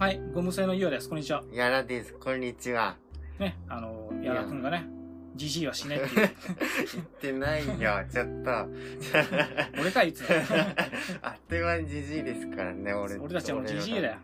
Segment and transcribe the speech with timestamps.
[0.00, 1.10] はい、ゴム製のゆうです。
[1.10, 1.44] こんにちは。
[1.52, 2.14] やらです。
[2.14, 2.96] こんにちは。
[3.38, 4.86] ね、あの、やらくんがね、
[5.36, 6.30] じじいはしねえっていう。
[6.94, 8.66] 言ってないよ、 ちょっと。
[9.78, 10.28] 俺かいつも。
[11.20, 13.16] あっという間にじじいですからね、俺。
[13.18, 14.16] 俺たちはもうジジイだよ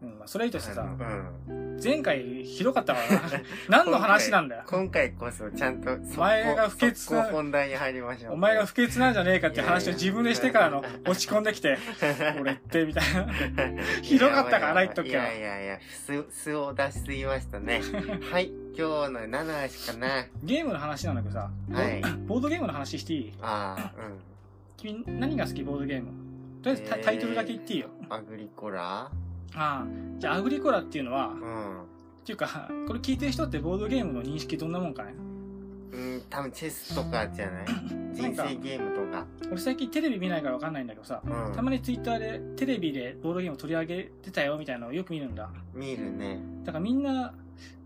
[0.00, 1.65] うん、まあそれいいとしてさ、うん。
[1.82, 3.20] 前回ひどかったからな。
[3.84, 4.62] 何の話なんだよ。
[4.66, 8.32] 今回こそちゃんと、お前が不潔な本題に入りましょう。
[8.34, 11.78] お前が不潔なんじゃねえかって話を自分でしてからの 落ち込んできて、
[12.40, 13.26] 俺って、みたいな。
[14.02, 17.80] ひどかったからな言っとくけどいやいやいや、素、素を出しすぎましたね。
[18.30, 20.26] はい、今日の何の話かな。
[20.42, 22.00] ゲームの話なんだけどさ、はい。
[22.26, 23.34] ボードゲームの話していい？
[23.42, 24.10] ああ、
[24.76, 26.08] 君何が好きボードゲーム？
[26.62, 27.88] とりあえずタタイトルだけ言っていいよ。
[28.00, 28.12] うん。
[28.12, 29.10] アグリコラ？
[29.56, 29.86] ああ、
[30.18, 31.82] じゃあアグリコラっていうのは、うん。
[31.82, 31.84] っ
[32.24, 35.14] ていうか、これ聞いてる人ってボードゲームの認識どんなもんかね？
[35.92, 37.66] うん、多分チェスとかじゃない？
[38.12, 39.24] 人生ゲームとか。
[39.50, 41.54] 俺最近テレビ見ないからわかんないんだけどさ、うん。
[41.54, 45.48] たまにツイッターでテレビでボードゲーム取り上げてたよみたいなのをよく見るんだ。
[45.72, 46.38] 見るね。
[46.64, 47.32] だからみんな、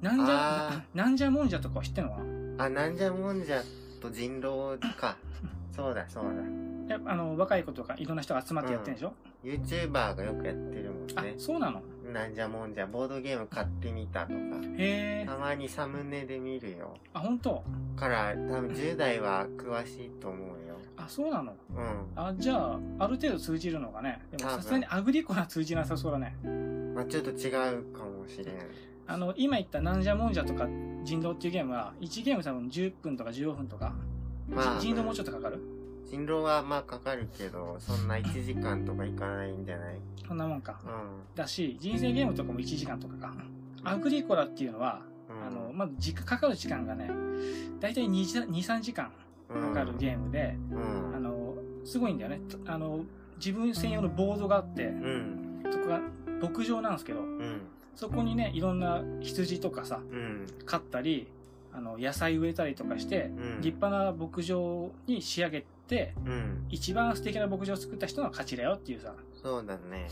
[0.00, 2.10] なんじゃあ、なんじゃもんじゃとか知ってんの？
[2.10, 2.18] か
[2.58, 3.62] なあ、なんじゃもんじゃ
[4.00, 5.16] と人狼か。
[5.76, 6.30] そうだ、そうだ。
[6.92, 9.12] やあの、若い子とかいろんな人が集まってやってんでしょ、
[9.44, 11.34] YouTuber がよくやってるもんあね、。
[11.38, 11.82] そうなの？
[12.12, 14.34] なんじゃもんじゃ、ボードゲーム買ってみたとか。
[14.77, 15.24] へえ。
[15.27, 16.97] たまにサムネで見るよ。
[17.14, 17.62] あ、本当？
[17.94, 20.77] から、多分10代は詳しいと思うよ。
[20.97, 21.55] あ、そうなの？
[21.77, 21.84] うん。
[22.16, 24.20] あ、じゃあ、ある程度通じるのがね？
[24.36, 26.36] でもさすがにアグリコラ通じなさそうだね。
[26.94, 28.56] まあちょっと違うかもしれん。
[29.06, 30.66] あの、今言ったなんじゃもんじゃとか
[31.04, 33.92] 人狼っていうゲームは、1ゲーム多分10分とか15分とか。
[34.48, 35.60] まあ、人狼もうちょっとかかる？
[36.11, 40.00] 人狼はまあかかるけど、そんな1時間とかいかないんじゃない？
[40.27, 40.80] そんなもんか。
[40.84, 43.34] うだし、人生ゲームとかも1時間とかか。
[43.84, 45.33] アグリコラっていうのは、ん。
[45.36, 47.11] うん、あの、まず、時間かかる時間がね、
[47.81, 49.11] だいたい2、2 3時間
[49.48, 51.14] かかるゲームで、うん。
[51.16, 52.41] あの、すごいんだよね。
[52.66, 53.05] あの、
[53.36, 55.62] 自分専用のボードがあって、うん。
[55.70, 56.00] そこが
[56.42, 57.61] 牧場なんですけど、うん。
[57.94, 60.47] そこにね、いろんな羊とかさ、うん。
[60.66, 61.28] 飼ったり、
[61.72, 63.60] あの、野菜植えたりとかして、うん。
[63.60, 66.66] 立派な牧場に仕上げて、うん。
[66.69, 70.08] 一番素敵な牧場を作った人の勝ちだよっていうさ、そうだね。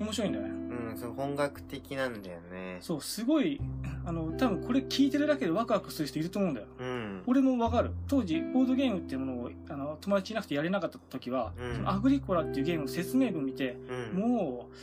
[0.00, 0.50] 面白いんだよね。
[0.50, 2.78] うん、そう、本格的なんだよね。
[2.80, 3.60] そう、すごい、
[4.04, 6.66] あの、多分これ聞いてるだけでワクワクする人いると思うんだよ。
[6.78, 7.22] うん。
[7.26, 7.90] 俺もわかる。
[8.08, 13.76] 当時、ボードゲームっていうものを、あの、友達いなくてやれなかった時は、うんそのアグリコラっていうゲームの説明文見て、
[14.14, 14.20] うん。
[14.20, 14.74] もう、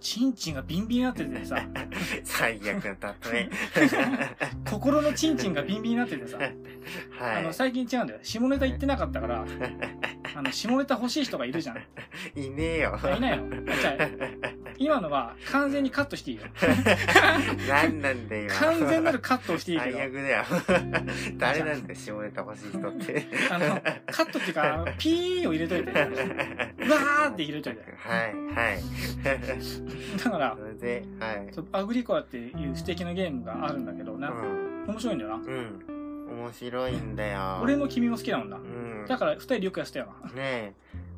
[0.00, 1.66] チンチンがビンビンになっててさ、
[2.24, 3.50] 最悪な例え。
[4.68, 7.36] 心のチンチンがビンビンになっててさ、はい。
[7.38, 8.20] あの、最近違うんだよ。
[8.22, 9.44] 下ネタ言ってなかったから、
[10.36, 11.76] あの、下ネタ欲しい人がいるじゃん。
[12.38, 12.98] いねえよ。
[13.02, 13.94] あいないのあじゃあ、
[14.76, 16.42] 今のは完全にカットしていいよ。
[17.66, 18.50] 何なんだよ。
[18.50, 20.44] 完全なるカットをしていいけど、最悪だよ。
[21.38, 23.26] 誰なんだよ、下ネタ欲しい人って。
[23.50, 23.80] あの、
[24.12, 25.90] カットっていうか、あのピーを入れといて。
[25.90, 27.80] うわーって入れといて。
[27.96, 28.82] はい、はい。
[30.22, 31.48] だからそ、れで、はい。
[31.72, 34.84] アグリコラっていう素敵なゲームがあるんだけどな、うん。
[34.88, 35.36] 面白いんだよな。
[35.36, 35.95] うん。
[36.36, 37.60] 面白いんだよ。
[37.62, 38.60] 俺も君も好きだもんなう。
[38.60, 39.04] ん。
[39.08, 40.28] だから二人でよくやってたよな。
[40.30, 40.72] ねえ。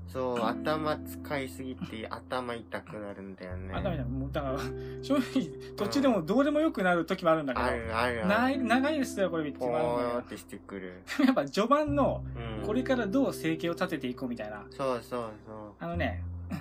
[0.07, 3.75] そう、頭使いすぎて頭痛くなるんだよね。
[3.75, 4.05] あ、ダメだ。
[4.05, 4.59] もう、だから、
[5.03, 8.65] 正直、途中でもどうでもよくなる時もあるんだけあど、るあるあなる。
[8.65, 11.03] 長いですよ、これ、ってポ言われるんだーってしてくる。
[11.27, 12.25] やっぱ序盤の、
[12.61, 12.67] うん。
[12.67, 14.65] これからどう生計を立てていこうみたいな。
[14.71, 16.55] そうそうそあのね、あ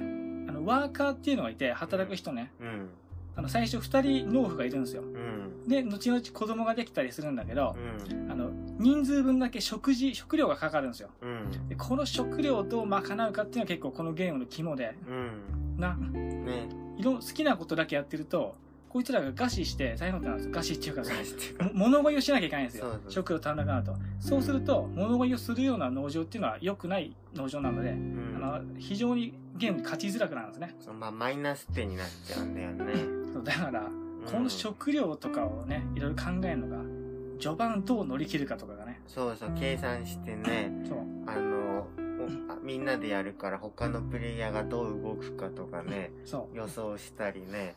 [0.52, 2.52] の、ワーカーっていうのがいて、働く人ね。
[2.60, 2.64] う。
[2.66, 2.90] うん。
[3.38, 5.04] あの、最初二人農夫がいるんですよ。
[5.04, 5.68] うん。
[5.68, 7.76] で、後々子供ができたりするんだけど、
[8.12, 8.32] うん。
[8.32, 8.50] あの、
[8.80, 11.10] 人数分だけ食事、食料がかかるんですよ。
[11.22, 11.70] うん。
[11.70, 15.80] で、この食料をどう賄うかっていうのは結構このゲームの肝で、うん。
[15.80, 18.56] な、ねいろ、好きなことだけやってると、
[18.90, 20.54] こいつらが餓死して大変なことなんですよ。
[20.54, 22.92] 餓死っていうか、物乞いをしなきゃいけないんですよそう。
[23.04, 23.96] そう食料足らなくなると。
[24.20, 28.34] そうすると、物乞いをするような農場っていうのは良くない農場なので、うん。
[28.38, 30.76] あの、非常にゲームに勝ちづらくなるんですね。
[30.80, 33.27] そうまあ、マイナス点になっちゃうんだよね。
[33.38, 36.84] そうだから、うんこの食料とかをね、いろいろ考えるのが、
[37.40, 40.98] 序盤どう乗り切るかとかがね、そうそう、計算してね、そう。
[41.26, 41.88] あの、
[42.62, 46.58] みんなでやるから他のプレイヤーがどう動くかとかね、そう。
[46.58, 47.76] 予想したりね、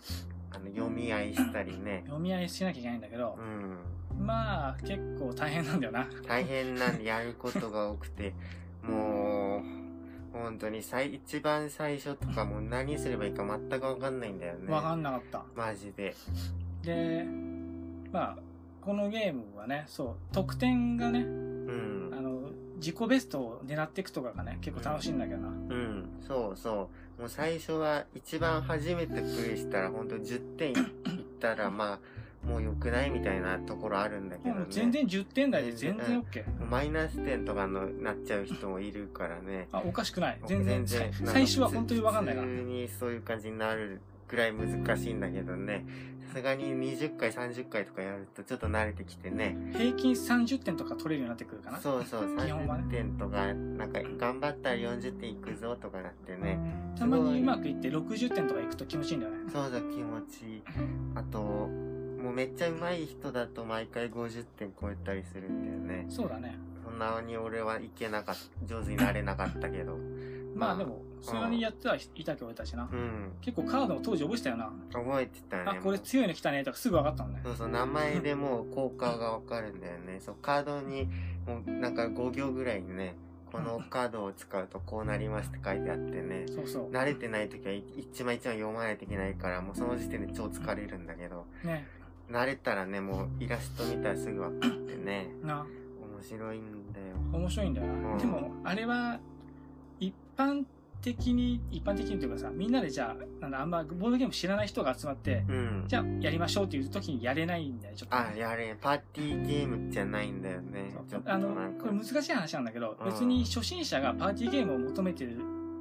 [0.51, 2.03] あの、読み合いしたりね。
[2.07, 4.27] 読み合いしなきゃいけないんだけどう、ん。
[4.27, 6.09] まあ、結構大変なんだよな。
[6.27, 8.35] 大変なんでやることが多くて、
[8.83, 9.90] もう、
[10.33, 14.73] 本当に最、一番最初とかもう何すればいいか全くわかんないんだよね。
[14.73, 15.45] わかんなかった。
[15.57, 16.15] マジで。
[16.83, 17.25] で、
[18.13, 18.39] まあ、
[18.81, 22.21] このゲームはね、そう、得点がね、うんあ。
[22.21, 25.49] の、自己ベストを狙っていくとかがね、結構楽しいんだけどな。
[25.49, 26.89] うん、そうそ
[27.19, 27.21] う。
[27.21, 30.77] もう最初は一番初めてプレイしたらほんと10点いっ
[31.39, 31.99] たらまあ、
[32.45, 34.67] もう良くないみたいなところあるんだけどね。
[34.71, 36.45] 全然10点台で全然うん OK。
[36.71, 39.69] マイナス点とかのなっちゃう人もいるからね。
[39.73, 40.39] あ、おかしくない。
[40.47, 40.85] 全然。
[40.87, 42.57] 全然さ最初は本当にわかんないから普。
[42.57, 45.85] 通にそういう感じになるくらい難しいんだけどね。
[46.29, 49.57] さすがに20回、30回とかやるとちょっと慣れてきてね。
[49.73, 51.79] 平均30点とか取れるようになってくるかな。
[51.79, 56.59] そうそう、基本はね30点とか、なんか頑張ったら40点いくぞとかなってね。
[56.97, 59.39] たまにうまくいって60点とかいくと気持ちいいんだよね。
[59.53, 60.63] そうそう、気持ちいい。
[61.17, 61.69] あと、
[62.23, 66.07] もうめっちゃ上手い人だと毎回50点超えたりするんだよね。
[66.09, 66.59] そうだね。
[66.85, 69.97] そんなに俺はいけなかった、上手になれなかったけど。
[70.55, 72.89] まあまあでも、それにやってはいたけど俺たちな。
[72.91, 73.33] うん。
[73.41, 74.73] 結構カードも当時覚えてたよな。
[74.93, 75.63] 覚えてたね。
[75.67, 77.41] あ、これ強いの来たねとかすぐ分かったもんね。
[77.45, 80.19] そうそう、名前でもう効果がわかるんだよね。
[80.21, 81.09] そう、カードに、
[81.47, 83.15] もうなんか5行ぐらいにね、
[83.53, 86.47] このカードを使うとこうなりますって書いてあってね。
[86.49, 86.91] そうそう。
[86.91, 91.87] 慣れてない時は一枚一枚読まないといけないから、もうその時点で超疲れるんだけど、ね。
[92.31, 95.67] 慣れたらね、もうイラスト見たらすぐわかってね、な、
[96.01, 97.07] 面白いんだよ。
[97.33, 98.13] 面白いんだよな。
[98.13, 99.19] うんでも、あれは、
[99.99, 100.65] 一般
[101.03, 105.85] 的に、一般的にというかさ、みんなでじゃあ、なんだ、あんまボードゲーム知らない人が集まって、うん。
[105.89, 108.17] じゃあやりましょうっていう時にやれないんだよ、ちょっと。
[108.17, 110.95] あ、やれ、パーティーゲームじゃないんだよね。
[111.09, 115.39] ちょっとあのなん、かこれ難しい話なんだけど、うん別に初心者がパーティーゲームを求めてる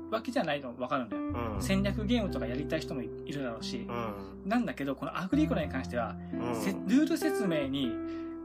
[0.09, 1.21] わけじゃないの分かるんだよ。
[1.55, 1.61] うん。
[1.61, 4.49] 戦略ゲームとかやりたい人もいるだろうしう、ん。
[4.49, 6.55] なんだけど、このアグリコラに関しては、うん。
[6.55, 7.93] せルール説明に、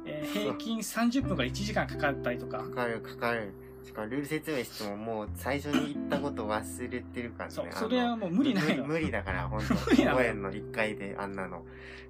[0.06, 3.52] えー平均30分から1時間かかったりとかか、かるかかる。
[3.84, 7.54] しかもルール説明してももう最初に言ったこと忘れてるからね。
[7.54, 8.84] そそれはもう無理ないの。
[8.86, 11.64] 無理だから、 本当無理なの覚えんの一回であんなの。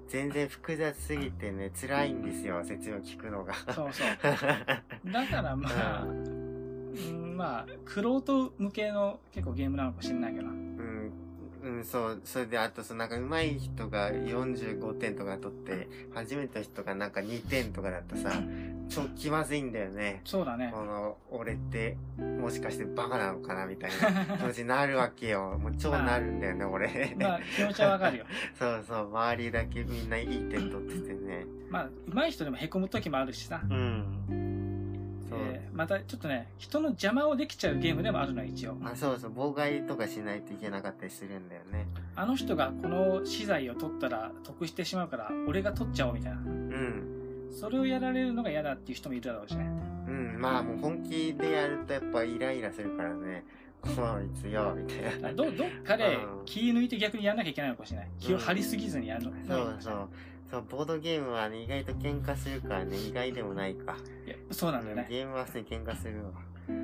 [0.07, 3.53] 全然複雑すぎてね、辛いんですよ、説明聞くのが。
[3.73, 5.11] そうそう。
[5.11, 5.69] だからま
[6.01, 6.54] あ、うん、
[7.35, 10.51] まあ、クロート向けの結構ゲームなのかもしれないけどな。
[10.51, 11.11] うん、
[11.63, 18.31] うん、そう、それであと、そのなんか上手い人が45点とか取って、初めての人がなんか2点とかだとさ、
[18.87, 20.21] 超気まずいんだよね。
[20.25, 20.71] そうだね。
[20.73, 25.57] この、俺って、もしかしてバカなのかなみたいな 気持ちになるわけよ。
[25.59, 27.15] もう超なるんだよね、俺。
[27.19, 28.25] まあ、気持ちはわかるよ。
[28.57, 31.45] そうそう、周りだけみんないい点取っててね。
[31.69, 33.61] まあ、上手い人でも凹む時もあるしさ。
[33.67, 34.14] うん。
[35.75, 38.77] またちょっとね、人の邪魔をできちゃうゲームでもあるのよ、一応。
[38.85, 41.87] あ、そうそう、妨害とかしないといけなかったりするんだよね。
[42.15, 46.37] あの人がこの資材を取ったら得してしまうから、俺が取っちゃおうみたいな。
[46.37, 47.49] うん。
[47.51, 49.65] それをやられるのが嫌だっていう人もいるだろうしね。
[50.07, 53.43] うん、まあもう本気でやるとやっぱイライラするからね。
[53.81, 53.93] こい
[54.33, 55.33] つよ、みたいな。
[55.33, 58.09] どどっかでうん気抜いて逆にやんなきゃいけないのかもしれない。
[58.19, 59.31] 気を張りすぎずにやるの。
[59.45, 60.09] そうそう。
[60.49, 63.95] そう、ボードゲームはね、意外と喧嘩するからね、意外でもないか。
[64.25, 65.07] いやそうなんだよね。
[65.09, 66.31] ゲームはね、喧嘩するわ。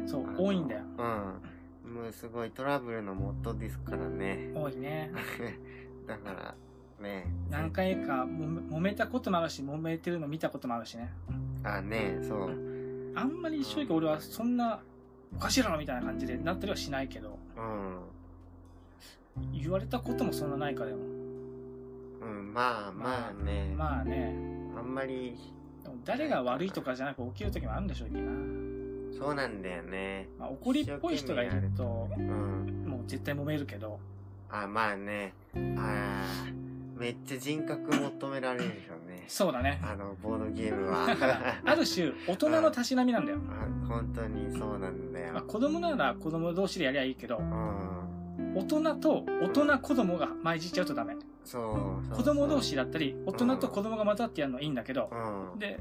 [0.08, 0.82] そう多いんだよ。
[0.98, 1.94] うん。
[1.94, 4.52] もうすごいトラブルの元ですからね。
[4.56, 5.12] 多いね。
[6.08, 6.56] だから、
[7.02, 7.26] ね。
[7.50, 11.12] 何回かもめ揉めたこともあるし、揉めてるの見たこともあるしね。
[11.64, 12.50] あ、ね、そう。
[13.16, 14.82] あんまり正直俺はそんな、
[15.36, 19.52] おかしいだろみたいな感じでなったりはしないけど、うん。
[19.54, 21.21] 言われたこともそんなないかでも。
[22.52, 23.74] うん、まあまあね。
[23.78, 24.36] まあね。
[24.78, 25.38] あんまり、
[25.84, 28.32] でも誰が悪いとかじゃなく起きる時もあるんでしょうけどな。
[29.18, 30.28] そうなんだよね。
[30.40, 32.86] まあ、怒りっぽい人がいると、うん。
[32.88, 34.00] もう絶対揉めるけど、
[34.50, 35.34] あ、まあね。
[35.56, 38.72] あーめっちゃ人格求められるよ
[39.08, 39.24] ね。
[39.28, 39.82] そうだね。
[39.84, 41.08] あの、ボードゲームは。
[41.66, 43.40] ある種、大人のたしなみなんだよ。
[43.50, 45.34] あ本当にそうなんだよ。
[45.34, 48.56] まあ、子供なら子供同士でやりゃいいけど、うん。
[48.56, 51.14] 大人と大人子供が混じっちゃうとダメ。
[51.14, 55.60] そうそう子供同士だったり、大人と子供が混ざってやるのはいいんだけど、うん。
[55.60, 55.80] で、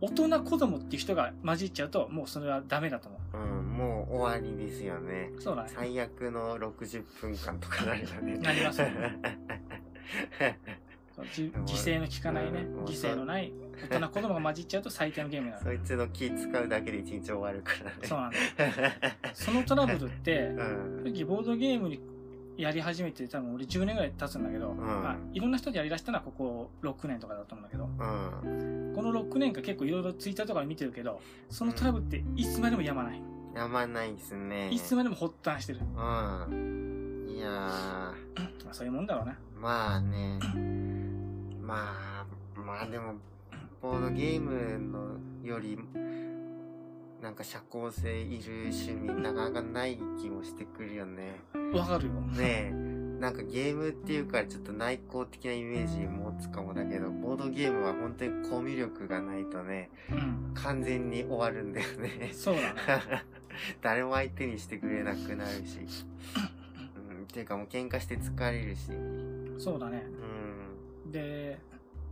[0.00, 5.30] 大人子供っていう人が混じっちゃうと、もうそれはダメだと思うん、もう終わりですよね。
[5.36, 5.40] う。
[5.40, 5.70] そうだね。
[5.74, 8.38] 最悪の60分間とかなるよね。
[8.38, 8.92] なりますね
[11.24, 13.50] 犠牲の効かないねうん、犠牲のない、
[13.90, 15.76] 大人子供が混じっちゃうと最低のゲームになそる。
[15.76, 17.96] いつの気使うだけで一日終わるからね。
[18.02, 18.36] そうなんだ
[18.86, 18.92] よ。
[19.32, 21.04] そのトラブルって、うん。
[21.04, 22.00] 正直ボードゲームに
[22.56, 28.92] やり始めて多分俺10年ぐらい経つんだけど、まあ、いろんな人でやりだしたのはここ6年とかだと思うんだけど、うん。
[28.94, 31.20] この6年間結構いろいろツイッターとかで見てるけど、
[31.50, 33.20] そのトラブルっていつまでもやまない。
[33.54, 34.70] やまないですね。
[34.70, 35.80] いつまでも発端してる。
[35.80, 37.26] うん。
[37.28, 37.48] いや
[38.64, 39.36] まあそういうもんだろうね。
[39.56, 40.38] ー、まあね。
[41.60, 42.26] まあ、
[42.60, 43.14] まあでも、
[43.82, 45.78] ボードゲームのより、
[47.22, 51.40] なんか社交性いる趣味なかなかない気もしてくるよね。
[51.72, 52.12] わかるよ。
[52.12, 52.96] ねえ。
[53.18, 60.52] なんかゲームっていうからちょっと内向的なイメージ持つかもだけど、ボードゲームは本当にコミュ力がないとね、うん。
[60.54, 62.30] 完全に終わるんだよね。
[62.34, 63.24] そうだね。
[63.80, 65.78] 誰も相手にしてくれなくなるし。
[67.10, 68.90] うん、っていうかもう喧嘩して疲れるし。
[69.58, 70.04] そうだね。
[71.04, 71.12] うん。
[71.12, 71.58] で、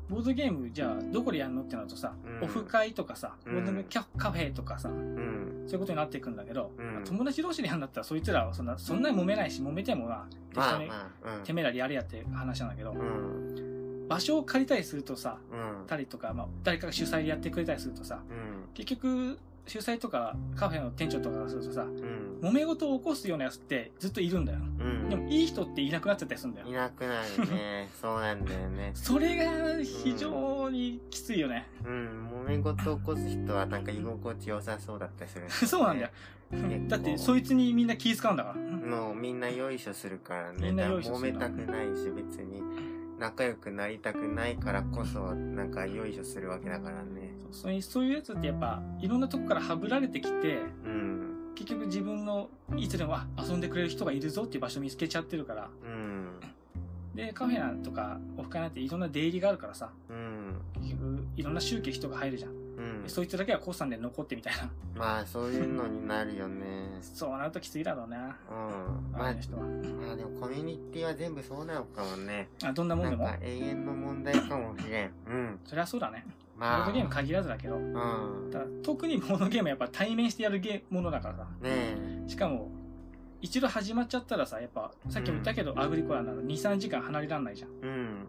[0.09, 5.65] ボードゲームじゃあどこでやるのってなるとさ、うんオフ会とかさ、うんボードゲームキャカフェとかさ、うん。
[5.67, 14.07] そういうことになっていくんだけど、うん友達同士でやるんだったらそいつらはそんな、そんなに揉めないし、揉めてもまあ、適当にてめえらやれやって話なんだけど、うん。
[14.09, 15.87] 場所を借りたりするとさ、うん。
[15.87, 18.69] たりとか、まあ、誰かが主催でやってくれたりするとさ、うん。
[18.75, 22.39] 結局、主催とかカフェの店長とかがするとさ、うん。
[22.43, 24.59] 揉め事を起こすようなやつってずっといるんだよ。
[24.59, 25.09] うん。
[25.09, 26.73] でも、いい人っていなくなっちゃったりするんだよい。
[26.73, 27.89] なくなるね。
[28.01, 28.91] そうなんだよね。
[28.95, 31.67] それが非常にきついよね。
[31.85, 32.29] うん。
[32.45, 36.11] 揉め事起こす人はなんか居心地良さそうだったりする、 そうなんだよ。。
[36.51, 38.61] 構だって、そいつにみんな気使うんだから。
[38.61, 40.59] もうみんなよいしょするからね。
[40.61, 42.63] みんなよいしょするだから揉めたくないし、別に
[43.19, 47.35] 仲良くなりたくないからこそ、なんかよいしょするわけだからね。
[47.53, 51.53] そういうそういうやつってやっぱ、いろんなとこからはぶられてきて、うん。
[51.55, 55.71] 結局自分のいつでもあ遊んでくれる人がいるぞっていう場所見つけちゃってるから。
[55.85, 56.41] うん。
[57.15, 60.61] で、カフェなんとかオフ会なんていろんな出入りがあるからさ、うん。
[60.81, 62.64] 結局いろんな宗教人が入るじゃん。
[62.77, 63.09] うんで。
[63.09, 64.71] そいつだけはコさんで残ってみたいな。
[64.95, 66.99] まあ、そういうのになるよね。
[67.01, 68.17] そうなるときついだろうな。
[68.19, 69.13] うん。
[69.13, 69.63] まああの、人は。
[69.63, 72.49] まあでもコミュニティは全部そうなのかもね。
[72.63, 73.45] あ、どんなもんでもなんか。
[73.45, 75.13] 永遠の問題かもしれん。
[75.27, 75.61] うん。
[75.65, 76.25] そりゃそうだね。
[76.57, 76.83] ボまあ。
[76.85, 77.77] ードゲーム限らずだけど。
[77.77, 78.51] うん。
[78.53, 81.45] ただ特にボードゲームはやっぱ対面してやるゲものだからさ。
[81.61, 82.25] ねえ。
[82.29, 82.71] しかも、
[83.41, 87.71] 一度始まっちゃったらさ、やっぱ、さっきも言ったけど、アグリコラなら2、3時間離れらんないじゃん。
[87.71, 88.27] うん。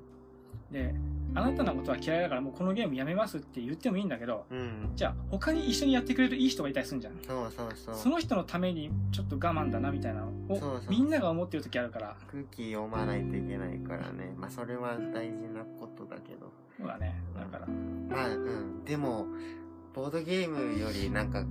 [0.71, 0.93] で、
[1.35, 4.91] あなたのことは嫌いだからもうこのゲームやめますって言ってもいいんだけど、うん。
[4.95, 7.13] じゃあ他に一緒にやってくれるいい人がいたりするんじゃん。
[7.27, 7.95] そうそうそう。
[7.95, 14.33] その人のためにちょっと我慢だなみたいなのをみんなが思ってる時あるから、空気読まないといけないからね。
[14.37, 16.51] まあ、それは大事なことだけど。
[16.77, 17.21] そうだね。
[17.35, 18.83] だから、まあ、うん。
[18.85, 19.27] でも、
[19.93, 21.43] ボードゲームよりなんか、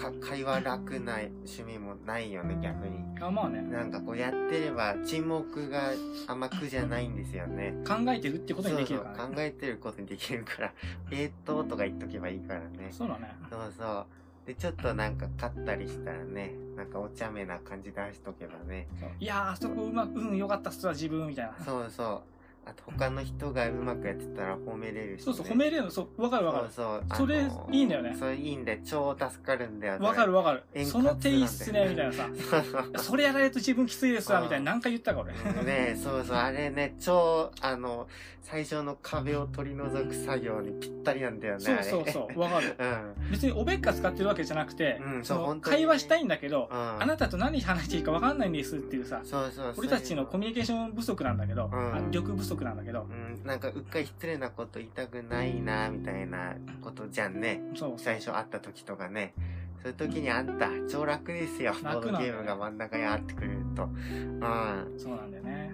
[0.00, 2.98] か会話楽な趣味もないよね、逆に。
[3.20, 5.92] あまあね、なんかこうやってれば沈黙が
[6.26, 7.74] あんま苦じゃないんですよね。
[7.86, 9.16] 考えてるってことにできるからね。
[9.18, 10.72] そうそう考えてることにできるから、
[11.12, 12.88] えーっととか言っとけばいいからね。
[12.90, 13.30] そうだね。
[13.50, 14.06] そうそう。
[14.46, 18.88] で、ちょっとなんか勝ったりしたらね、なんかお茶目な感じ出しとけばね。
[19.18, 21.54] いやー、あそこうまく、うん、よかったっすわ、自分、みたいな。
[21.62, 22.39] そうそう。
[22.66, 25.24] あと他の人がうまくやってたら褒めれるし、ね。
[25.24, 26.68] そうそう、褒めれるの、そう、わかるわかる。
[26.70, 27.18] そうそう。
[27.18, 28.78] それいいんだよねそれいいんだよ。
[28.84, 29.98] 超助かるんだよ。
[30.00, 30.62] わかるわかる。
[30.74, 32.28] 円その滑なんだよテイストね、みたいなさ。
[33.02, 35.32] それやられると自分きついですわ、うんみたいな何回言ったか俺。
[35.32, 38.06] ねえ、そうそう、あれね、超、あの、
[38.42, 41.82] 最初の壁を取り除く作業にぴったりなんだよね、そう。
[41.82, 42.74] そうそう、わかる。
[42.78, 43.30] うん。
[43.30, 47.02] 別におべっか使ってるわけじゃなくて、うんそう会話したいんだけど、うん。
[47.02, 51.70] あなたと何話していいか分かんないんですっていうさ、そうそう俺たちのコミュニケーション不足なんだけど、
[52.10, 57.62] 力不足なんだけど、うん、なんかうっかり失礼なこと言いたくないな、みたいなことじゃんね。
[57.76, 59.34] そう最初会った時とかね。
[59.82, 61.72] そういう時にあんた、超楽ですよ。
[61.72, 63.84] ボードゲームが真ん中にあってくれると。
[63.84, 64.94] うん。
[64.98, 65.72] そうなんだよね。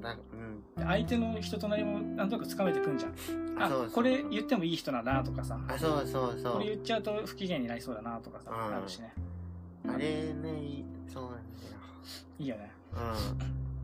[0.00, 0.62] だうん。
[0.76, 3.62] で相手の人となりもなんとなくつかめてくんじゃん。
[3.62, 6.66] あ、そうそうこれ言ってもいい人なんだなとかさ、あ、そうそうそうこれ。
[6.66, 9.12] 言っちゃうと不機嫌になりそうだなとかさ、うんあるしね。
[9.88, 11.42] あれね、いいそうなんだよ。
[12.38, 12.72] いいよね。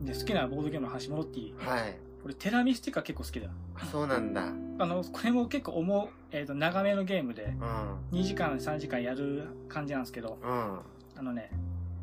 [0.01, 1.51] うで、好きなボードゲームの話戻っていい？
[1.51, 1.57] ん。
[1.57, 1.97] はい。
[2.25, 3.47] 俺テラミスティカ結構好きだ
[3.91, 4.51] そうなんだ。
[4.79, 7.53] あの、これも結構重う、えっ、と、長めのゲームで、
[8.11, 8.19] うん。
[8.19, 10.79] 2時間、3時間やる感じなんですけど、うん。
[11.17, 11.51] あのね、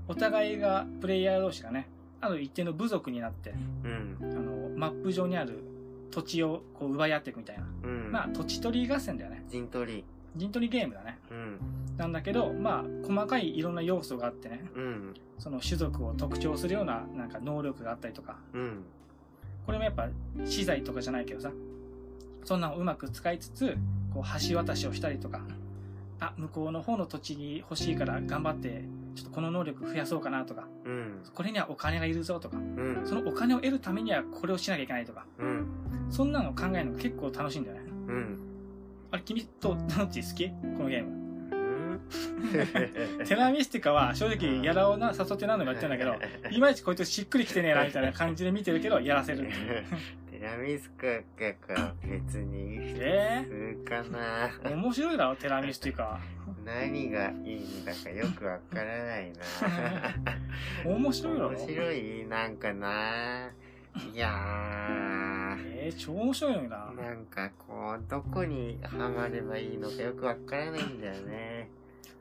[0.09, 1.89] お互いが、プレイヤー同士がね、
[2.21, 3.55] ある一定の部族になって、
[3.85, 4.17] うん。
[4.21, 5.63] あの、マップ上にある
[6.11, 7.67] 土地をこう奪い合っていくみたいな。
[7.85, 8.13] うん。
[8.13, 9.45] まあ、土地取り合戦だよね。
[9.49, 10.05] 陣取り。
[10.37, 11.19] 陣取りゲームだね。
[11.31, 11.59] うん。
[11.97, 15.15] なんだけど、まあ、細かいいろんな要素があってね、うん。
[15.39, 18.85] その種族を特徴するような、なんか能力があったりとか、うん。
[19.67, 20.09] これもやっぱ、
[20.47, 21.51] 資材とかじゃないけどさ、
[22.45, 23.77] そんなのをうまく使いつつ、
[24.15, 25.43] こう、橋渡しをしたりとか、
[26.21, 28.85] あ、向こうの方の土地に欲しいから頑張って、
[29.17, 31.23] ちょっとこの能力増やそうかなとか、うん。
[31.35, 33.03] これにはお金がいるぞとか、うん。
[33.05, 35.67] そのお金を得るためにはこれをしなきゃいけないとか、うん。
[36.11, 37.83] そんなの考えるの結構楽しいんだよね。
[37.89, 38.39] うん。
[39.11, 40.49] あれ、君と、どっち好き？
[40.49, 41.26] このゲーム。
[43.19, 43.27] うん。
[43.27, 46.15] テラミスティカは正直やらをな、誘って何度もやってんだけど、
[46.51, 49.49] いまいちこいつしっくりきてねえな、みたいな感じで見てるけど、やらせる。
[50.31, 51.07] テラミスカ
[51.75, 54.51] か別にえ普通かな。
[54.71, 56.21] 面白いだろ、テラミスティカは。
[56.65, 59.41] 何がいいんだかよくわからないな。
[60.85, 61.49] 面白いだろ。
[61.51, 63.51] 面白いなんかな。
[64.13, 67.03] いやえー、超面白いのになー。。
[67.03, 71.71] なんかこう、どこにはまればいいのかよくわからないんだよね。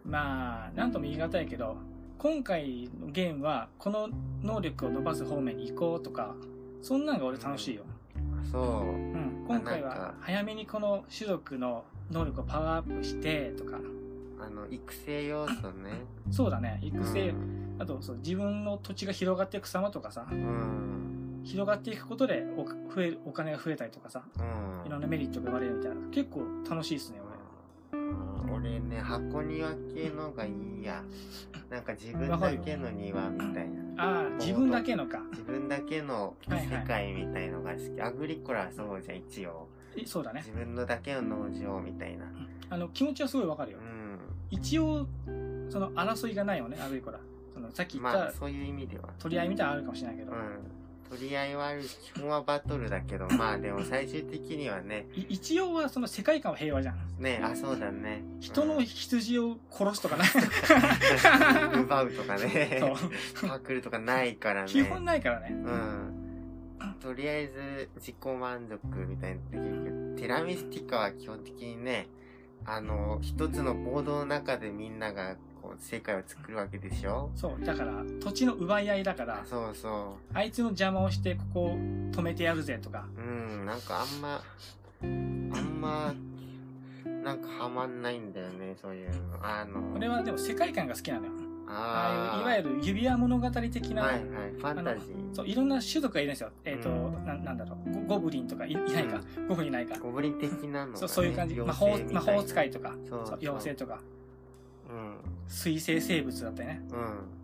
[0.06, 1.78] まあ、なんとも言い難いけど、
[2.18, 4.10] 今回のゲームは、この
[4.44, 6.36] 能力を伸ばす方面に行こうとか、
[6.82, 7.84] そんなんが俺楽しいよ。
[8.52, 8.62] そう。
[8.62, 9.46] うん。
[9.48, 13.80] 今回は早めにこの種族の能力をパワーアップして、とか、
[14.40, 16.06] あの、育成要素ね。
[16.32, 17.76] そうだね、育成、うん。
[17.80, 21.42] あとそう、自分の土地が広がっていく様とかさ、うん。
[21.44, 24.88] 広がっていくことでお増えるお金が増えたりとかさ、うん。
[24.88, 27.20] いろんなメリットが生まれるみたいな、結構楽しいですね、
[28.54, 28.80] 俺。
[28.80, 31.04] ね、箱庭系のがいいや。
[31.70, 34.04] なんか自分だけの庭みたいな。
[34.04, 35.20] ああ、自分だけのか。
[35.32, 38.02] 自分だけの世界みたいのが好き。
[38.02, 39.68] アグリコラはそうじゃん、一応。
[39.98, 40.52] えそうだね自。
[40.56, 42.26] 分のだけの農場みたいな。
[42.70, 43.82] あの、気持ちはすごいわかるよう。
[43.82, 44.20] ん。
[44.52, 45.08] 一応、
[45.70, 47.20] その争いがないよね、アグリコラ。
[47.54, 49.10] その、さっき言ったまあ、そういう意味では。
[49.18, 50.38] 取り合いみたいなのあるかもしれないけど、うん。
[51.10, 56.98] 取り合いはあるし、基本はバトルだけど、まあでも最終的にはね、い一応はその世界観は平和じゃん。
[57.20, 58.24] ね、あ、そうだね。
[58.40, 60.26] 人の羊を殺すとかな。
[61.74, 62.78] う ん奪うとかね。
[63.40, 63.50] そう。
[63.50, 64.68] パクるとかないからね。
[64.70, 65.50] 基本ないからね。
[65.52, 66.16] うん。
[67.00, 72.08] とりあえず自己満足みたいなできるけど、テラミスティカは基本的にね、
[72.66, 75.36] あの、一つのボードの中でみんなが
[75.66, 77.32] こう世界を作るわけでしょ？
[77.36, 77.66] そう。
[77.66, 81.72] だから、土地の奪い合いだから、そうそあいつの邪魔をして、ここを
[82.12, 83.06] 止めてやるぜとか。
[83.18, 83.22] う。
[83.22, 83.24] う
[83.64, 84.44] ん、なんかあんま、
[85.02, 86.14] あんま、
[87.24, 89.16] なんかハマんないんだよね、そういうの。
[89.42, 91.32] あの、俺はでも世界観が好きなのよ。
[91.68, 95.34] ああいう、いわゆる、る指輪物語的な、はいはい、ファンタジー。
[95.36, 96.52] そう、いろんな種族がいるんですよ。
[96.64, 99.98] えっ、と、うんな、なんだろうゴ、ゴブリンとかいいないか、ゴブリンいないか。
[99.98, 101.56] ゴブリン的なのが、ね、そう、そういう感じ。
[101.56, 104.00] 魔法妖精、みたいな魔法使いとか、そうそうそう妖精とか、
[104.90, 105.18] うん。
[105.48, 106.82] 水生生物だったりね。
[106.92, 107.36] うん。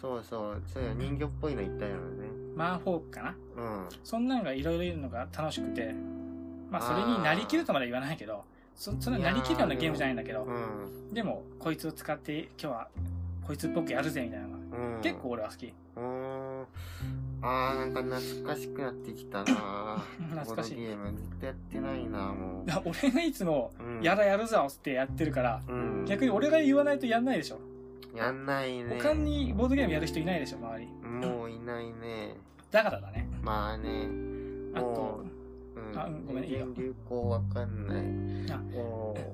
[0.00, 0.62] そうそう。
[0.66, 2.28] そういう人魚っぽいのいたよね。
[2.54, 3.88] マンフォークかなうん。
[4.04, 5.94] そんなんがいろいろいるのが楽しくて、
[6.70, 11.14] まあそれになりきるとまでは言わないけど、そ、そんななりきるようなゲームじゃないんだけど、うん。
[11.14, 12.88] でも、こいつを使って今日は、
[13.46, 14.56] こいつっぽくやるぜみたいなのが、
[14.96, 15.02] うん。
[15.02, 15.66] 結構俺は好き。
[15.66, 16.17] うーん。
[17.42, 23.72] あー、なんか懐かしくなってきたな 懐かしいボードゲームずっとやってないなもだから俺がいつも。
[24.02, 26.04] やだやるぞってやってるから、うん。
[26.06, 27.60] 逆に俺が言わないとやんないでしょ。
[28.14, 28.98] やんないね。
[29.00, 30.86] 他にボードゲームやる人いないでしょ、周り。
[31.06, 32.34] もういないね。
[32.70, 33.28] だからだね。
[33.42, 34.08] まあね。
[34.74, 35.24] あもと、
[35.76, 35.98] う、うん。
[35.98, 38.52] あうんごめんいいよ流行わかんない。
[38.52, 38.60] あ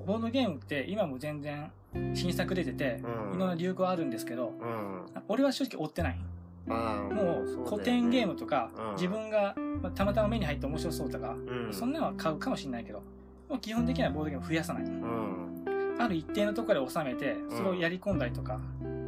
[0.05, 1.71] ボードゲームって今も全然
[2.13, 5.05] 新作出てて、うんいろんな流行あるんですけど、うん。
[5.27, 6.19] 俺は正直追ってない。
[6.67, 11.73] もう古典ゲームとか、うん自分が、まあたまたま目に入って面白そうとか、うん。
[11.73, 13.01] そんなのは買うかもしれないけど、
[13.49, 14.83] もう基本的にはボードゲーム増やさない。
[14.83, 15.95] うん。
[15.99, 18.57] ある一定のところで収めて、すごいやり込んだりとか、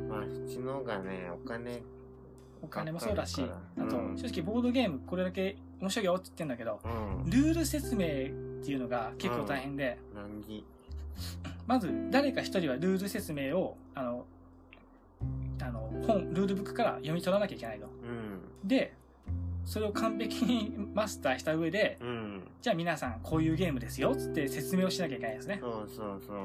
[0.10, 1.82] まあ、そっちの方がね、お金、
[2.62, 3.42] お金もそうだし、
[3.78, 7.30] あとう、ん正直ボードゲームこれだけ面白いよって言ってんだけど、うん。
[7.30, 9.98] ルール説明っていうのが結構大変で。
[11.66, 14.26] まず誰か一人はルール説明を、あの、
[15.68, 17.86] あの、本、ルールブックから読み取らなきゃいけないと。
[17.86, 17.90] う
[18.66, 18.68] ん。
[18.68, 18.94] で、
[19.66, 22.48] それを完璧にマスターした上で、うん。
[22.62, 25.60] じゃあ皆さんこういうゲームですよ、つって説明をしなきゃいけないんですね。
[25.62, 26.38] そうそうそう。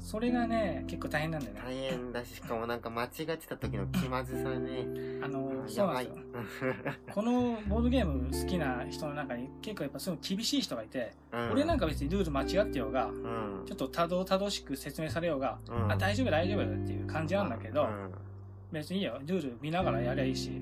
[0.00, 1.60] それがね、結構大変なんだよね。
[1.64, 4.86] 大変だし、しかもなんか間違ってた時の気まずさね。
[5.22, 6.74] あの、あそうなんですよ。
[7.14, 13.62] このボードゲーム好きな人の中に結構やっぱすごい厳しい人がいて、うん俺なんか別にルール間違ってようが、うん。
[13.66, 18.10] ちょっとたどたどしく説明されようが、うんあ、大丈夫大丈夫っていう感じなんだけど、うん
[18.72, 20.60] 別にいいよ、ルール見ながらやりゃいいし、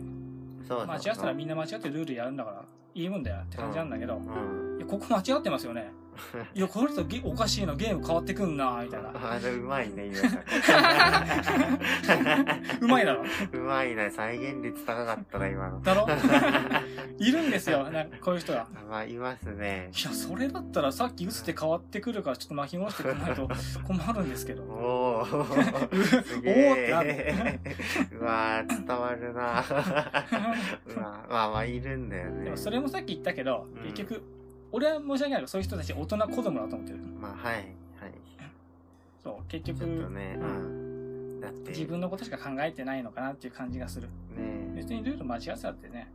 [0.66, 4.76] そう間違ってたらみんな間違ってルールやるんだから、いいもんだよって感じなんだけど、うん。
[4.78, 5.92] いや、ここ間違ってますよね。
[6.54, 9.10] いや、これとゲおかしいな、ゲーム変わってくんな、みたいな。
[9.14, 10.18] あれうまいね、今
[12.80, 13.24] うまいだろ。
[13.52, 15.80] うまいね、再現率高かったな、今の。
[15.82, 16.06] だろ？
[17.18, 18.66] いるんですよ、なんかこういう人が。
[18.88, 19.90] まあ、いますね。
[19.92, 23.48] いや、それだったらさっき打つって変わってくるからちょっと巻き戻してくれないと
[23.86, 24.62] 困るんですけど。
[24.62, 25.24] おお
[26.42, 27.60] げーってなるえ。
[28.12, 29.64] うわー、伝わるな。
[30.98, 32.44] まあまあ、いるんだよね。
[32.44, 34.22] でもそれもさっき言ったけど、うん結局、
[34.72, 36.98] 俺は申し訳ないけど、そういう人たち大人子供だと思ってる。
[37.20, 37.64] まあ、はい、はい。
[39.22, 41.40] そう、結局、ね、うん。
[41.40, 44.08] だって、自分のことしか考えてないのかなっていう感じがする。
[44.36, 46.08] ね別にルール間違ってたってね、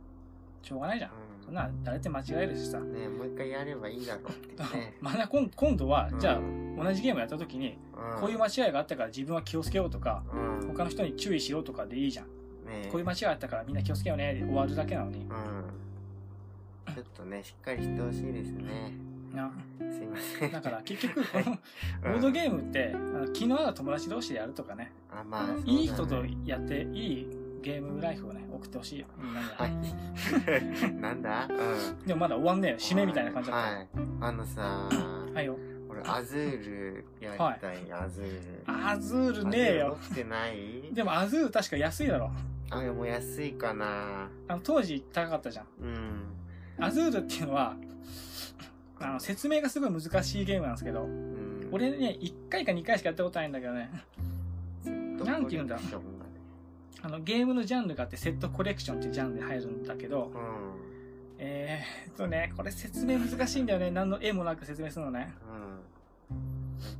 [0.62, 1.10] しょうがないじゃん。
[1.44, 2.80] そんな、誰って間違えるしさ。
[2.80, 4.94] ねもう一回やればいいだろうってね。
[5.00, 12.26] まあ、今今度は、じゃあう、ん同じゲームやった時に、うんこういう間違いがあったから自分は気をつけようとか、うん他の人に注意しようとかでいいじゃん。
[12.66, 15.20] ねこういう間違いあったからみんな気をつけようねで終わるだけなのに。
[15.20, 15.28] うん。
[16.94, 18.92] ちょっとね、しっかりしてほしいですね。
[19.34, 19.50] な
[19.90, 20.52] すいません。
[20.52, 21.44] だから結局、 この
[22.14, 27.28] ボードゲームって、あの気の合う友達同士でやるとかね、ーあ、まあ、ねいい人とやって、いい
[27.62, 29.06] ゲームライフをね、送ってほしいよ。
[29.18, 29.72] みんなにははい。
[31.00, 31.48] なんだ？
[31.50, 32.06] うん。
[32.06, 32.76] でもまだ終わんねえよ。
[32.78, 33.88] 締めみたいな感じだっはい。
[34.20, 34.96] あのさ、た。
[35.32, 35.58] はいよ。
[35.88, 38.24] 俺、アズールやりたい、アズー
[38.66, 38.86] ル。
[38.86, 39.98] アズールねえよ。
[40.14, 40.92] てない？
[40.92, 42.30] でもアズール確か安いだろ。
[42.70, 44.28] あ、でも安いかな。
[44.48, 45.66] あの当時高かったじゃん。
[45.80, 46.23] うん。
[46.78, 47.76] アズールっていうのは、
[49.00, 51.68] あの、説明がすごい難しいゲームなんですけど、うん。
[51.72, 53.90] 俺ね、1回か2回しかやったことないんだけどね、
[55.24, 56.30] なんて言うんだコレクションがね
[57.02, 60.40] あの、ゲームのジャンルがあってセットコレクションっていうジャンルに入るんだけど、うん。
[61.38, 63.90] えーっとね、これ説明難しいんだよね。
[63.90, 65.34] 何の絵もなく説明するのね。
[65.48, 65.64] うん。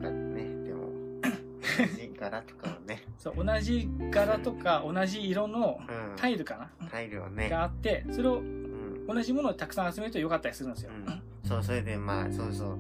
[0.03, 0.89] かねでも
[1.23, 8.74] 同じ柄とかをね、 そう、同じ柄とか同じ色のうん、タイルかな、タイルをね、があって、それをうん
[9.07, 10.91] 同じものをたくさん集めると良かったりするんですよ。
[10.93, 12.79] うん、そうそれでまあそうそう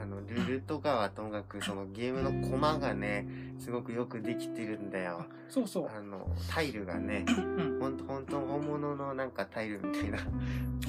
[0.00, 3.26] あのルールとかはともかくそのゲームのコマがね
[3.58, 5.24] すごくよくできてるんだよ。
[5.48, 5.88] そうそう。
[5.88, 7.78] あのタイルがねうん。
[7.80, 10.18] ほんとほんと本物のなんかタイルみたいな。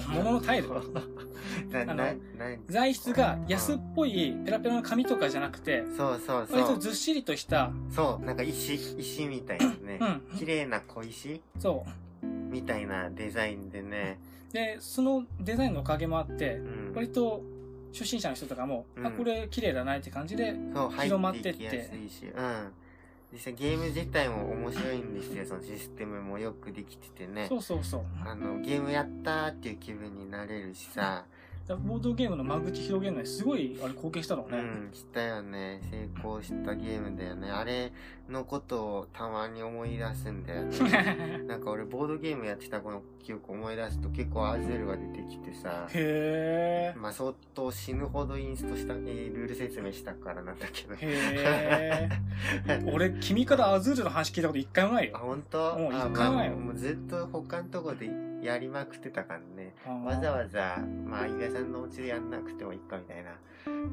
[0.09, 0.67] 物のタイル？
[1.71, 2.13] ななな
[2.67, 6.61] 材質が安っぽいペラペラの紙とかじゃなくて、そうそうそう。
[6.61, 9.99] 割とずっしりとした、そうなんか石石みたいなね。
[10.01, 10.37] うん。
[10.37, 11.85] 綺麗な小石そ
[12.23, 12.25] う。
[12.25, 14.19] みたいなデザインでね、
[14.53, 17.43] で、そのデザインのおかげもあってう、ん、割と
[17.93, 19.07] 初心者の人とかも、うん。
[19.07, 22.73] あ、これ綺麗だなって感じで、そう広まってって入っていきやすいしうん。
[23.33, 27.47] 実際ゲーム自体も面白いんですよそのシステムもよくできててね。
[27.49, 28.01] そうそうそう。
[28.25, 31.25] あのゲームやったーっていう気分になれるしさ、
[31.75, 34.57] ボードゲームの間口広げるのにすごいあれ貢献したのね。
[34.57, 35.81] うん、したよね。
[35.91, 37.49] 成功したゲームだよね。
[37.49, 37.91] あれ
[38.29, 41.43] のことをたまに思い出すんだよね。
[41.47, 50.95] なんか俺ボードゲームやってたこの記憶思い出すと結構アズールが出てきてさ、へまあ相当死ぬほどインストした、えールール説明したからなんだけど。
[50.95, 50.97] ー。
[51.01, 52.89] へー。
[52.93, 55.25] 俺、君からアズールの話聞いたこと一回もないあ、よ。
[55.25, 55.77] 本当？
[55.77, 58.09] もうあ一回もないよまあもうずっと他のとこで
[58.41, 59.73] やりまくってたからね。
[60.05, 63.31] わざわざ、まあ、伊賀さんのお家でやんなくてもいいかみたいな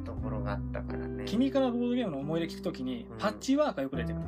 [0.04, 1.24] ところがあったからね。
[1.26, 4.22] 君からボードゲームの思い出聞くときにうん、パッチワークがよく出てくる。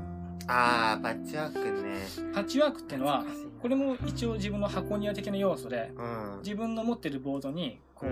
[0.49, 2.33] あー、パッチワークね。
[2.35, 3.25] パッチワークってのは
[3.61, 6.39] これも一応自分の箱庭的な要素で、うん。
[6.43, 8.11] 自分の持ってるボードに、こう、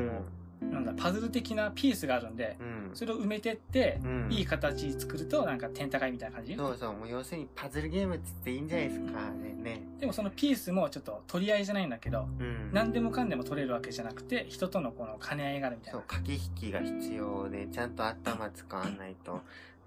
[0.72, 2.90] なんだ、パズル的なピースがあるんで、うん。
[2.94, 4.28] それを埋めてって、うん。
[4.30, 6.56] いい形作ると、なんか点高いみたいな感じ？
[6.56, 9.82] そうそう、もう要するにパズルゲームっつっていいんじゃないですか、あれね。
[10.00, 12.70] でもそのピースもちょっと取り合いじゃないんだけど、うん。
[12.72, 19.40] 何でもかんでも取れるわけじゃなくて、人とのこの兼ね合いがあるみたいな。、そう駆け引きが必要で、ちゃんと頭使わないと、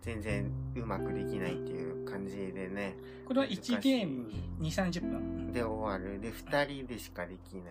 [0.04, 2.96] 全然うまくできないっていう感じでね。
[3.26, 4.30] これは1ゲーム
[4.62, 5.52] 2、30分？
[5.52, 6.22] で終わる。
[6.22, 7.64] で、二人でしかできない。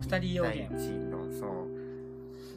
[0.00, 1.89] 二人用ゲームの、そう。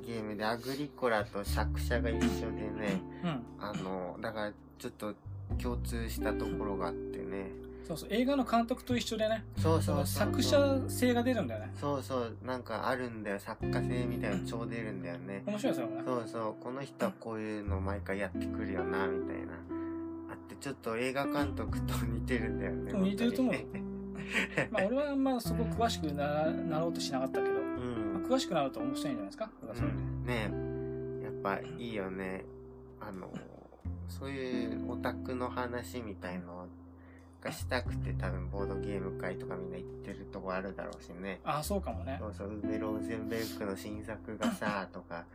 [0.05, 3.43] ゲームで、アグリコラと作者が一緒でね、うん。
[3.59, 5.13] あの、だから、ちょっと
[5.61, 7.51] 共通したところがあってね。
[7.87, 8.09] そうそう。
[8.11, 10.07] 映画の監督と一緒でね、そうそう。
[10.07, 11.71] 作者性が出るんだよね。
[11.79, 13.39] そうそう、なんかあるんだよ。
[13.39, 15.43] 作家性みたいなの超出るんだよね。
[15.45, 16.01] 面白いですよね。
[16.05, 19.53] そうそう、この人はこういうの毎回やってくるよな、みたいな。
[20.31, 22.93] あって、ちょっと映画監督と似てるんだよね。
[22.93, 23.55] 似てると思う
[24.71, 27.55] まあ俺はあんまそこ詳しくななろうとしなかったけど、
[28.27, 29.49] 詳しくなると面白いんじゃないですか？
[29.61, 32.45] うんねやっぱいいよね。
[33.01, 33.29] あの、
[34.07, 36.67] そういうオタクの話みたいの
[37.41, 41.41] がしたくて多分ボードゲーム会とかみんな行ってるとこあるだろうしね。
[41.43, 42.17] ああ、そうかもね。
[42.21, 45.25] そうそう、ウベローゼンベルクの新作がさ、とか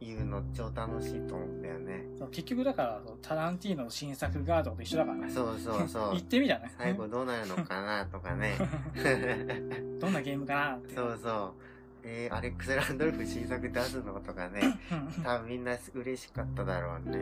[0.00, 2.04] 言うの超楽しいと思うんだよね。
[2.30, 5.30] 結局だから、タランティーノの新作ガードと一緒だからね。
[5.30, 6.20] そうそうそう言。
[6.20, 6.74] ってみたね。
[6.76, 8.52] 最後どうなるのかなとかね。
[9.98, 10.92] どんなゲームかなって。
[10.96, 11.73] そうそう。
[12.06, 14.20] えー、アレックス・ランドルフ新作出すの？
[14.20, 14.78] とかね。
[14.92, 17.18] うん多分みんな嬉しかっただろうね。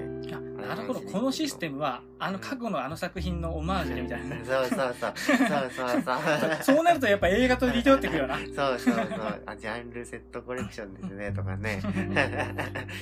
[0.60, 4.36] あなるほど、このシステムは、あの過去のあの作品のオマージュでみたいな。
[4.44, 5.12] そうそうそう。
[5.16, 5.36] そう
[5.70, 6.62] そうそう。
[6.62, 8.36] そうなるとやっぱ映画と似てってくるよな。
[8.54, 9.42] そうそうそう。
[9.46, 11.80] あ、ジャンルセットコレクションですね、とかね。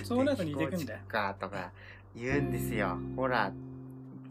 [0.04, 1.00] そうなると似てくんだよ。
[1.08, 1.70] か、とか
[2.14, 2.98] 言うんですよ。
[3.16, 3.50] ほら、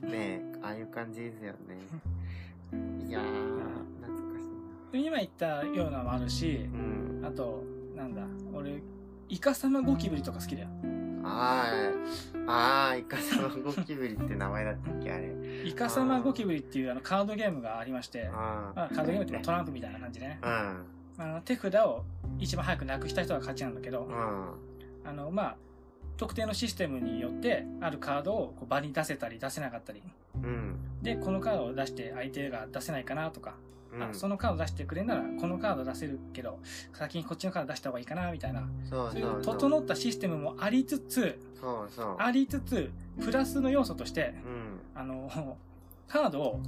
[0.03, 1.79] ねああいう感じですよね。
[3.07, 3.98] いやー、
[4.93, 6.81] 今言ったようなのもあるしな。、う
[7.21, 7.25] ん。
[7.25, 7.63] あと、
[7.95, 8.21] なんだ、
[8.53, 8.81] 俺、
[9.27, 10.69] イカサマゴキブリとか好きだよ。
[11.23, 15.33] あー、あー、イカサマゴキブリって名前だったっけ、あれ。
[15.65, 20.39] イカサマゴキブリっていうあのカードゲームがありまして、あまあ、カードゲームっていうかトランプみたいな感じでね。
[20.41, 20.83] ー。
[21.17, 22.05] あの手札を
[22.39, 24.53] 一番早くなくした人が勝ちなんだけどう、ん。
[25.05, 25.57] あの、まあ、
[26.17, 30.01] 特定のシステムによって、あるカードをこう場に出せたり出せなかったり。
[30.35, 30.43] うん。
[30.43, 30.79] うん。
[31.01, 33.55] で、このカードを出して相手が出せないかなとか、
[33.93, 34.03] うん。
[34.03, 36.59] あ、そのカード出してくれんなら、このカード出せるけど、
[36.93, 38.67] 先にこっちのカード出した方がいいかな、みたいな。
[38.89, 39.41] そういう。
[39.41, 41.39] 整ったシステムもありつつ。
[42.17, 42.91] ありつつ、
[43.23, 44.79] プラスの要素として、うん。
[44.95, 45.57] あの、
[46.07, 46.61] カードを、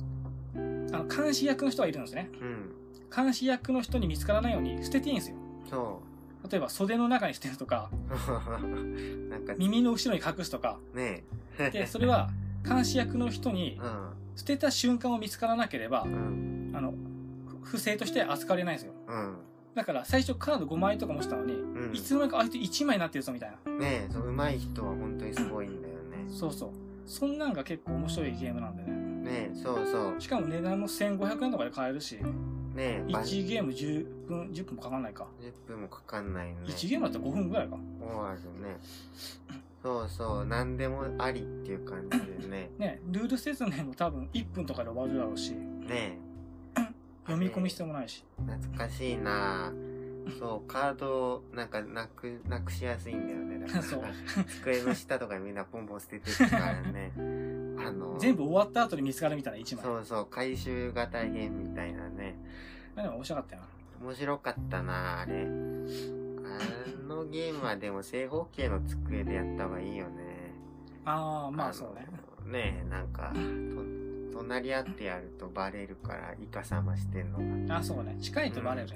[0.56, 2.30] あの、監視役の人がいるんですね。
[2.42, 2.76] うん。
[3.14, 5.36] 監視役の人に見つからないように捨てていいんですよ。
[5.70, 6.02] そ
[6.50, 7.90] 例えば袖の中に捨てると か、
[9.58, 10.80] 耳の後ろに隠すとか。
[10.94, 11.24] ね
[11.58, 12.30] で、それは
[12.68, 13.80] 監視役の人に
[14.36, 16.08] う捨てた瞬間を見つからなければ、ん。
[16.08, 16.72] うん。
[16.74, 16.94] あの、
[17.64, 18.94] 不正として扱われないんですよ。
[19.08, 19.36] うん。
[19.76, 21.96] だから最初カード5枚とか持ってたのに、うん。
[21.96, 23.72] いつの間にか相手1枚になってるぞみたいな。
[23.74, 26.26] ねそう、上手い人は本当にすごいんだよね。
[26.30, 26.70] そうそう。
[27.06, 28.92] そんなんが結構面白いゲームなんでね。
[29.50, 30.22] ねそうそう。
[30.22, 32.20] しかも値段も1500円とかで買えるし、
[32.76, 35.28] ねば1ゲーム10分、10分もかかんないか。
[35.42, 36.58] 10分もかかんないね。
[36.66, 37.78] 1ゲームだったら5分ぐらいか。
[38.00, 38.78] 終わるね。
[39.84, 42.70] そうそう、何でもありっていう感じでね。
[42.78, 46.20] ね、ルール説明も多分1分とかで終わるだろうし、ね
[47.32, 48.24] 読み込む必要もないし。
[48.38, 49.72] 懐かしいな
[50.40, 53.60] そう、カードをなんかなく、なくしやすいんだよね。
[53.60, 54.44] だから。
[54.46, 57.12] 机の下とかみんなポンポン捨ててるからね。
[57.80, 59.86] あの、全部終わった後に見つかるみたいな1枚。
[59.86, 62.36] そうそう、回収が大変みたいなね。
[62.96, 63.62] まあでも面白かったよ
[64.02, 65.44] 面白かったなあれ。
[65.44, 65.46] あ
[67.08, 70.54] のゲームはでも正方形の机でやった方がいいよね。
[71.06, 71.14] な。
[71.14, 72.08] ああ、まあのそうね。。
[72.46, 73.40] ねえ、なんか、と
[74.44, 77.78] 隣り合ってやるとバレるから、イカサマしてんのが。
[77.78, 78.16] あそうね。
[78.20, 78.90] 近いとバレる。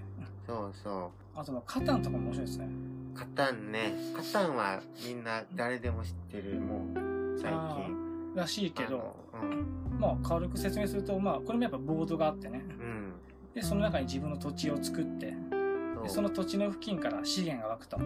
[0.47, 2.69] そうそあと、カタンとかも面白いですね。
[3.13, 3.17] う。
[3.17, 3.93] カタンね。
[4.15, 6.85] カタンはみんな誰でも知ってる、も
[7.35, 8.33] う、最あ近。
[8.35, 9.63] らしいけど、あの
[9.99, 12.61] まあ軽く説明すると、まあこれもやっぱボードがあってね。
[12.67, 13.13] うん。
[13.53, 16.03] で、その中に自分の土地を作って、うん。
[16.03, 17.97] でその土地の付近から資源が湧くと。
[17.97, 18.01] う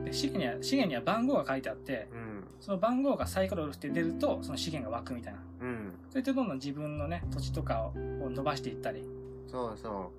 [0.00, 0.04] ん。
[0.04, 2.23] で資源には、資源には番号が書いてあって、うん。
[2.64, 5.40] その番号がサイコロをして出ると、その資源が湧くみたいな。
[5.60, 5.92] うん。
[6.08, 7.92] それでどんどん自分のね、土地とかを
[8.30, 9.04] 伸ばしていったり、
[9.46, 10.10] そうそ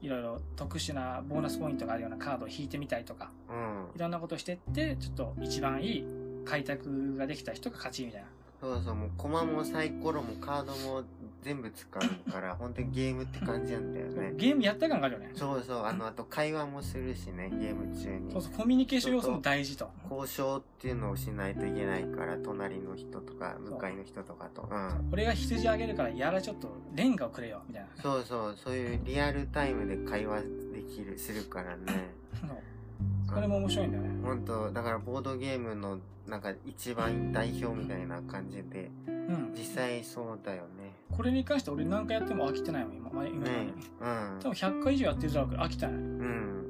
[0.00, 3.52] いろいろ特殊なボーナスポイントがあるようなカードを引いてみたりとか、う。
[3.52, 3.96] うん。
[3.96, 6.04] いろんなことをしてって、ちょっと一番いい
[6.44, 8.28] 開拓ができた人が勝ちみたいな。
[8.60, 11.02] そうそう、もうコマもサイコロもカードも
[11.42, 14.32] 全部使うから、本当にゲームって感じなんだよね。
[14.36, 15.30] ゲームやった感があるよね。
[15.34, 18.42] そうそう、あの、あと会話もするしね、ゲーム中にそう。
[18.42, 19.90] そう、コミュニケーション要素も大事と。
[20.10, 24.68] 交渉っていうのをしないといけないから、隣の人とか、向かいの人とかと。
[24.70, 25.08] うん。
[25.12, 28.02] 俺が羊あげるから、やらちょっとレンガをくれよ、みたいな。
[28.02, 32.10] そうそう、そういうリアルタイムで会話できる、するからね。
[33.32, 34.10] これも面白いんだよね。
[34.22, 39.54] 本当だからボードゲームの、なんか一番代表みたいな感じで、うん。
[39.56, 40.68] 実際そうだよね。
[41.16, 43.26] これに関して俺何回やっても飽きてないもん、今。
[43.26, 43.72] 今ねに。
[44.00, 44.50] うん多。
[44.50, 45.94] 分100回以上やってるだろうけど飽きてない。
[45.94, 46.64] うん。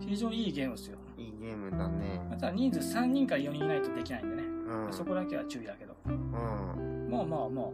[0.00, 0.98] 非常にいいゲームですよ。
[1.16, 2.20] いいゲームだね。
[2.30, 4.42] ただ人数3人から4人いないとできないんでね。
[4.42, 4.92] うん。
[4.92, 5.94] そこだけは注意だけど。
[6.06, 7.08] うん。
[7.10, 7.66] まあまあまあ。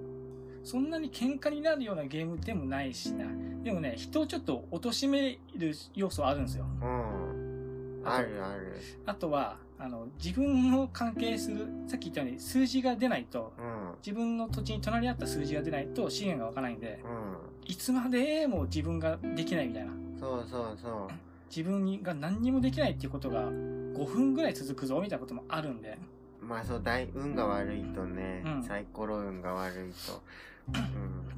[0.65, 3.25] そんなに喧嘩になるようなゲームでもないしな。
[3.63, 6.67] でもね、人をちょっと貶める要素はあるんですよ。
[6.83, 8.03] うん。
[8.05, 8.77] あるある。
[9.07, 13.95] あとは、あの、自分の関係する、さっき言ったように数字が出ないと、うん。
[14.05, 17.71] 自分の土地に隣り合った数字が出ないと資源が湧かないんで、うん。
[17.71, 19.93] いつまでも自分ができないみたいな。
[20.19, 21.15] そうそうそう。
[21.55, 25.97] 自分が何にもできないっていうことが5分ぐらい続くぞみたいなこともあるんで、
[26.41, 30.23] まあそう、大運が悪いとね、うんサイコロ運が悪いと。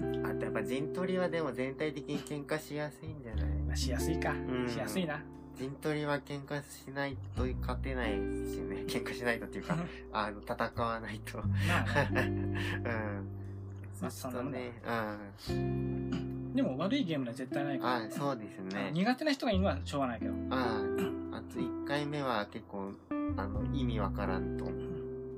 [0.01, 0.27] うん。
[0.27, 3.45] あとやっぱ陣取りはでも全体的に喧嘩しやすいんじゃない？
[3.67, 4.33] まあ、しやすいか。
[4.33, 5.23] んしやすいな。
[5.57, 8.85] 陣取りは喧嘩しないと勝てないしね。
[8.89, 9.77] 喧嘩しないとっていうか、
[10.13, 11.39] あの、戦わないと。
[11.39, 12.55] うん。
[14.01, 14.73] まあそんね。
[15.49, 16.55] うん。
[16.55, 17.97] でも悪いゲームは絶対ないから。
[17.97, 18.91] あ、そうですね。
[18.93, 20.33] 苦手な人がいるのはしょうがないけど。
[20.51, 20.83] あ
[21.33, 22.93] あ、あと1回目は結構、
[23.37, 24.65] あの、意味わからんと。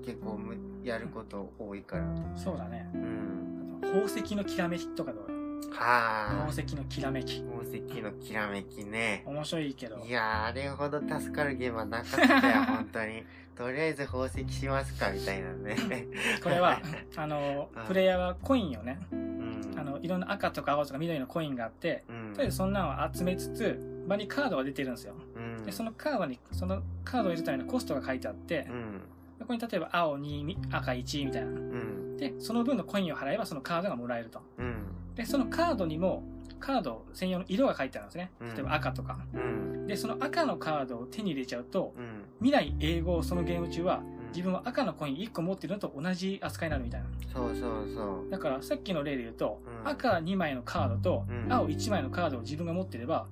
[0.05, 2.05] 結構む、やること多いから。
[2.37, 2.91] そうだね。
[2.95, 3.79] うん。
[3.83, 5.32] あと宝石のきらめきとかどう？
[5.73, 6.47] はあ。
[6.47, 7.43] 宝石のきらめき。
[7.43, 9.23] 宝石のきらめきね。
[9.27, 9.99] 面白いけど。
[10.05, 13.25] いやー、あれほど助かるゲームはなかったよ、 本当に。
[13.57, 15.77] とりあえず宝石しますか、みたいなね。
[16.43, 16.81] これは、
[17.17, 19.75] あのうん、プレイヤーはコインをね、うん。
[19.77, 25.15] あの、いろんな赤とか青とか緑のコインがあって、うん、とりあえずそんなのを集めつつ、場にカードが出てるんですよ。
[25.37, 29.01] うん、で、そのカードに、そのカードを入れるためのコストが書いてあってう、ん。
[29.39, 31.49] そこに例えば青2、赤1みたいな。
[31.49, 32.17] うん。
[32.17, 34.41] で、その分のコインを払えばそのカードがもらえると。
[34.59, 34.92] うん。
[35.15, 36.23] で、そのカードにも、
[36.61, 38.31] カード専用の色が書いてあるんですね。
[38.41, 39.19] うん例えば赤とか。
[39.35, 39.87] うん。
[39.87, 42.25] で、その赤のカードを手に入れちゃうと、うん。
[42.41, 47.07] 未来英語そのゲーム中は、うん自分は赤のコイン1個持ってるのと同じ扱いになるみたいな。
[47.35, 48.31] そうそうそう。
[48.31, 53.27] だからさっきの例で言うと、うん赤2枚のカードとうん青1枚のカードを自分が持ってれば、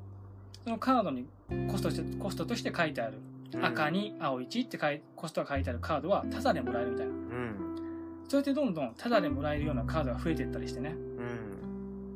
[0.63, 1.25] そのカードに
[1.71, 3.19] コストとしてコストとして書いてある、
[3.55, 7.13] うん赤に青1って書いコストが書いてあるカードはタダでもらえるみたいな。
[7.13, 7.55] うん。
[8.29, 11.60] そうやってどんどんタダでもらえるようなカードが増えていったりしてね、うん。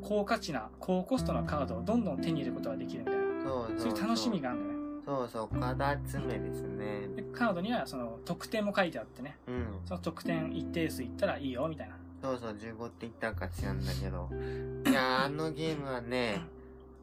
[0.04, 3.24] 高価値な、高コストなカードをどんどん手に入れることができるみたいな。
[3.42, 5.02] そうそうそういう楽しみがあるんだよね。
[5.04, 7.08] そうそう、カード集めですね。
[7.16, 9.66] で、カードにはその得点も書いてあってね、うん。
[9.86, 11.96] その得点一定数いったらいいよみたいな。
[12.22, 14.30] そうそう、15って言ったら勝ちなんだけど。
[14.90, 16.40] いやー、あのゲームはね、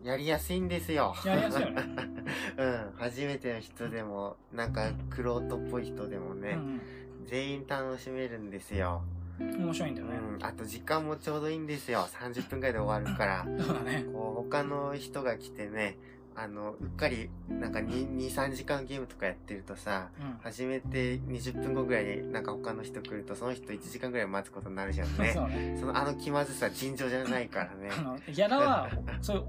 [0.04, 1.14] やりやすいんですよ。
[1.26, 1.84] やりやすいよね。
[2.58, 2.94] うん。
[2.98, 6.82] 初めての人でも、なんか、クロートっぽい人でもね、うん
[7.28, 9.04] 全員楽しめるんですよ。
[9.42, 9.64] うん。
[9.66, 10.18] 面白いんだうよね。
[10.18, 10.46] ん。
[10.46, 12.08] あと、時間もちょうどいいんですよ。
[12.12, 13.46] 30分くらいで終わるから。
[13.60, 14.06] そうだね。
[14.12, 15.98] こう、他の人が来てね、
[16.36, 20.38] あの、うっかり、なんか2、2 3時間ゲームとかやってるとさ、うん。
[20.42, 25.32] 始めて20分後ぐらいになんか他の人来ると、その人1時間ぐらい待つことになるじゃんね。
[25.36, 25.78] そうね。
[25.80, 28.02] そのあの気まずさ尋常じゃないからね あ。
[28.02, 28.90] の、ギャラは、
[29.22, 29.46] そう、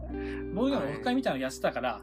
[0.55, 2.01] ボードゲームのオフ会みたいなのやってたから、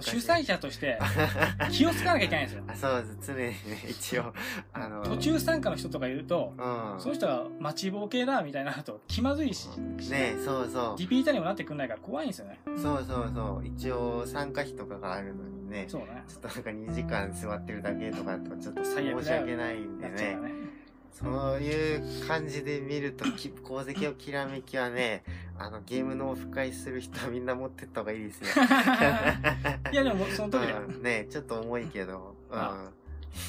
[0.00, 0.98] 主催者として
[1.70, 2.64] 気をつかなきゃいけないんですよ。
[2.66, 3.32] あそうです。
[3.32, 3.54] 常にね、
[3.88, 4.32] 一応、
[4.72, 7.00] あの、途中参加の人とかいると、うん。
[7.00, 9.68] その人が待ちぼう系だみたいになると気まずいし、
[10.10, 10.98] ねそうそう。
[10.98, 12.60] リピーターにもなってくんないから怖いんですよね。
[12.76, 13.66] そうそうそう。
[13.66, 15.86] 一応参加費とかがあるのにね。
[15.88, 16.24] そうね。
[16.28, 20.16] ちょっとなんか2時間座ってるだけとかだとちょっと申し訳ないんでね。
[20.16, 20.72] ね。
[21.12, 25.22] そういう感じで見ると、き功績をきらめきはね、
[25.58, 28.48] あの、ゲームのオフ会する人はみんな持ってった方がいいですよ。
[29.92, 30.82] いやでもその時だよ。
[30.88, 32.58] うん、ねちょっと重いけど、うん。
[32.58, 32.90] あ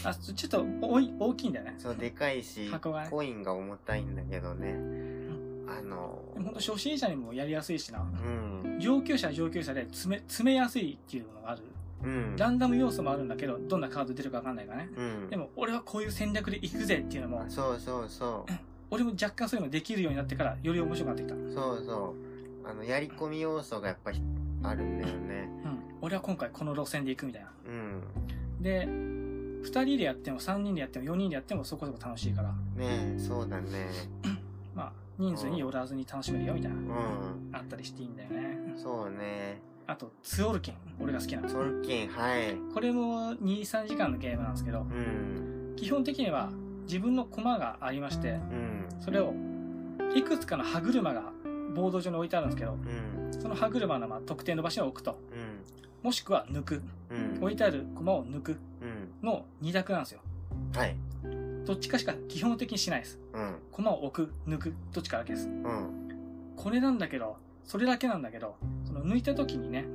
[0.04, 1.76] あ、ちょっと多い大きいんだよね。
[1.78, 4.76] そう、でかいしね、コインが重たいんだけどね。
[5.68, 8.00] あの、本当初心者にもやりやすいしな。
[8.00, 11.64] うん、上級者は上級者で詰め、詰めやすいっていうのがある。
[12.04, 12.36] うん。
[12.36, 14.90] ランダム要素もあるんだけど、どんなカード出るかわかんないからね。
[14.96, 15.30] うん。
[15.30, 18.54] でも、俺はこういう戦略で行くぜっていうのも、そうそうそう。
[18.92, 21.36] 俺も若干そういうのできるようになってから、より面白くなってきた。
[21.36, 21.54] うん。
[21.54, 22.16] そうそ
[22.66, 22.70] う。
[22.70, 24.22] あの、やり込み要素がやっぱり
[24.64, 25.50] あるんだよね。
[26.02, 27.52] 俺は今回この路線で行くみたいな。
[27.66, 28.62] うん。
[28.62, 28.86] で、
[29.64, 33.88] 二人でやっても三人でやっても四人でやってもそこそこ楽しいから、ねえ、そうだね。
[35.24, 36.86] まあ、人数によらずに楽しめるよみたいな、うん。
[37.54, 38.74] あったりしていいんだよね。
[38.76, 39.62] そうね。
[39.86, 40.76] あと、ツオルキン。
[41.00, 41.50] 俺が好きなの。
[41.50, 42.56] トルキン、はい。
[42.74, 45.76] これも2、3時間のゲームなんですけど、うん。
[45.76, 46.50] 基本的には
[46.84, 48.86] 自分のコマがありまして、うん。
[49.00, 49.34] それを
[50.16, 51.24] いくつかの歯車が
[51.76, 53.42] ボード上に置いてあるんですけど、うん。
[53.42, 56.06] その歯車のまあ特定の場所に置くと、うん。
[56.06, 56.82] もしくは抜く。
[57.10, 57.44] うん。
[57.44, 59.28] 置いてあるコマを抜くうん。
[59.28, 60.22] の2択なんですよ。
[60.74, 60.96] はい。
[61.66, 63.20] どっちかしか基本的にしないです。
[63.34, 63.56] うん。
[63.72, 65.48] コマを置く、抜く、どっちかだけです。
[65.48, 66.54] うん。
[66.56, 69.86] これなんだけど、それだけなんだけど、その抜いた時にね、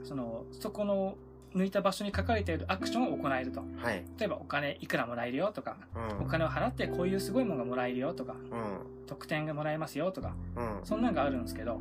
[0.00, 0.06] うん。
[0.06, 1.16] その、そこの
[1.54, 3.62] 抜いた場所に書かれているアクションを行えると。
[3.78, 4.04] はい。
[4.18, 6.26] 例えばお金いくらもらえるよとか、うん。
[6.26, 9.06] お金を払ってこういうすごいものがもらえるよとか、うん。
[9.06, 10.80] 特典がもらえますよとか、うん。
[10.84, 11.80] そんなんがあるんですけど、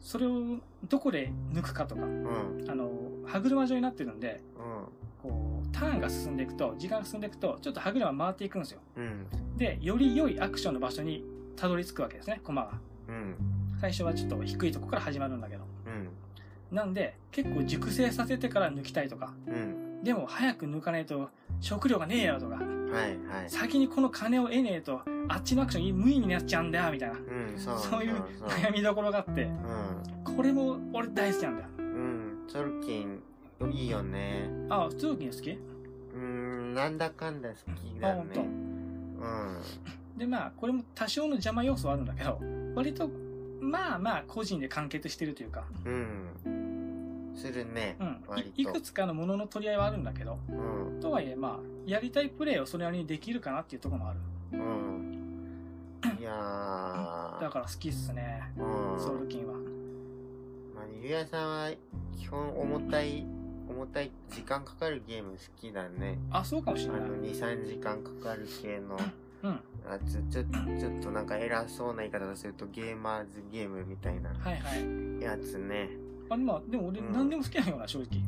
[0.00, 2.64] それをどこで抜くかとか、うん。
[2.68, 2.90] あの、
[3.26, 5.07] 歯車状になってるんで、うん。
[5.22, 8.80] こう、ターンが進んでいくと、時間が進んでいくと、ちょっと歯車回っていくんですよ。
[8.96, 9.26] うん。
[9.56, 11.24] で、より良いアクションの場所に
[11.56, 12.72] たどり着くわけですね、コマが。
[13.08, 13.34] うん。
[13.80, 15.64] 最初はちょっと低いとこから始まるんだけど。
[15.86, 16.76] うん。
[16.76, 20.02] なんで、結構熟成させてから抜きたいとか、うん。
[20.02, 23.18] でも早く抜かないと食料がねえよとか、はい。
[23.26, 23.50] はい。
[23.50, 27.16] 先にこの金を得ねえと、あっちのアクション無意味になっちゃうんだよ、みたいな。
[27.16, 27.58] うん。
[27.58, 27.78] そう。
[27.78, 29.50] そういう悩みどころがあって、
[30.24, 30.36] うん。
[30.36, 31.68] これも俺大好きなんだよ。
[31.78, 32.46] うん。
[32.52, 33.20] トルキン、
[33.66, 34.48] いいよね。
[34.68, 35.58] あ、普通に好き？
[36.14, 36.74] うん。
[36.74, 38.40] なんだかんだ好きだあ、本当。
[38.40, 38.46] ね
[39.20, 40.18] うん。
[40.18, 42.40] で、まあ、これも多少の邪魔要素はあるんだけど、
[42.74, 43.10] 割と、
[43.60, 47.32] まあまあ、個人で完結してるというか、うん。
[47.34, 47.96] するね。
[48.00, 48.24] うん。
[48.26, 51.00] 割といいくつかのものの取り合いはあるんだけど、うん。
[51.00, 54.18] とはいえ、まあ、やりたいプレイをそれなりにできるかなっていうところもある。
[54.52, 55.14] うん。
[56.18, 57.40] いやー。
[57.40, 59.00] だから好きっすね、うん。
[59.00, 59.54] ソウルキンは。
[59.54, 59.60] ま
[60.82, 61.70] あ、ゆうやさんは
[62.16, 63.26] 基本重たい、
[63.78, 66.18] 重たい時間かかるゲーム好きだね。
[66.30, 67.10] あ、そうかもしあれない。
[67.10, 68.98] の、2、3時間かかる系の
[69.42, 69.50] うん。
[69.88, 75.22] やつ、ちょ、ちょっとなんか偉そうな言い方をするとゲーマーズゲームみたいなはいはい。
[75.22, 75.90] やつね。
[76.28, 78.20] あまあ、でも俺うん何でも好きなような、正直。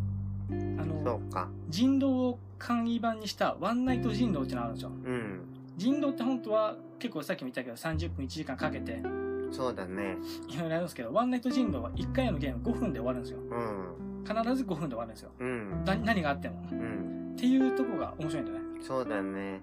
[0.79, 1.49] あその、うか。
[1.69, 4.91] 人狼を簡易版にしたワンナイト人狼ってのがあるんですよ。
[4.91, 5.41] うん。
[5.77, 9.03] 人狼って本当は結構さっきも言ったけど30分1時間かけて
[9.51, 10.17] そうだね。
[10.49, 13.39] いろいろやるんですけど、ワンナイト人狼は1回のゲーム5分で終わるんですよ。
[13.41, 14.10] うん。
[14.35, 15.31] 必ず5分で終わるんですよ。
[15.38, 15.85] うん。
[15.85, 16.62] な何があっても。
[16.71, 17.33] うん。
[17.37, 18.59] っていうとこが面白いんだね。
[18.87, 19.61] そうだね。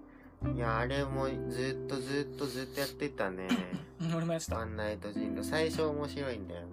[0.56, 3.48] いや、あれもずっとずっとずっとやってたね。
[4.02, 4.58] う ん俺もやってた。
[4.58, 5.44] ワンナイト人狼。
[5.44, 6.68] 最初面白いんだよね。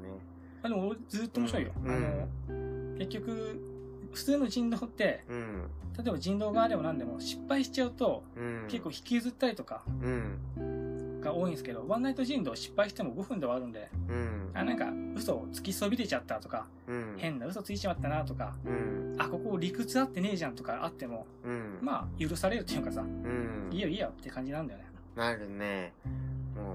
[0.62, 1.72] あでも俺ずっと面白いよ。
[1.84, 3.60] うんあの、結局、
[4.12, 5.62] 普通の人狼って、うん。
[5.96, 8.64] 例えば人狼側でも何でも失敗しちゃうと、うん。
[8.68, 10.38] 結構引きずったりとかうん。
[11.24, 14.50] が多いんですけど、ワンナイト人狼失敗しても5分で終わるんで、うん。
[14.54, 17.14] あ、なんか嘘をつきそびれちゃったとか、うん。
[17.16, 19.16] 変な嘘ついちまったなとか、うん。
[19.18, 21.78] あ、ここ理屈あってねえじゃんとかあっても、うん。
[21.80, 23.70] まあ、許されるっていうかさ、うん。
[23.72, 24.86] いいよいいよって感じなんだよね。
[25.16, 25.92] なるね。
[26.54, 26.74] も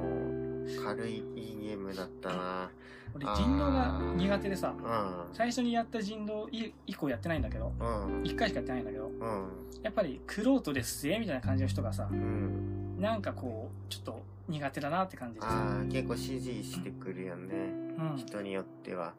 [0.65, 2.71] う、軽いいいゲームだったな。
[3.15, 5.13] 俺人狼が苦手でさ、うん。
[5.34, 8.24] 最初にやった人狼い以降やってないんだけど、うん。
[8.24, 9.48] 1回しかやってないんだけど、うん。
[9.84, 12.99] やっぱり、クロートですぜみたいな感じの人がさ、うん。
[12.99, 17.55] なんかこう、ちょっと苦手だなって感じでさ、結構指示してくるよね。
[17.97, 18.18] うん。
[18.18, 19.14] 人によっては。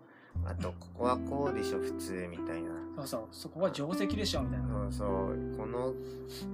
[0.47, 2.71] あと、ここはこうでしょ、普通、みたいな。
[2.97, 4.67] そうそう、そこは定石でしょ、みたいな。
[4.69, 5.09] そうそう、
[5.57, 5.95] この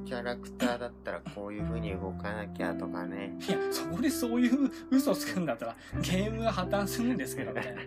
[0.04, 3.36] キャラクターだったらこういう風に動かなきゃとかね。
[3.48, 7.80] いや、そこでそういう嘘つくんだったら、ゲームが破綻するんですけど、みたいな。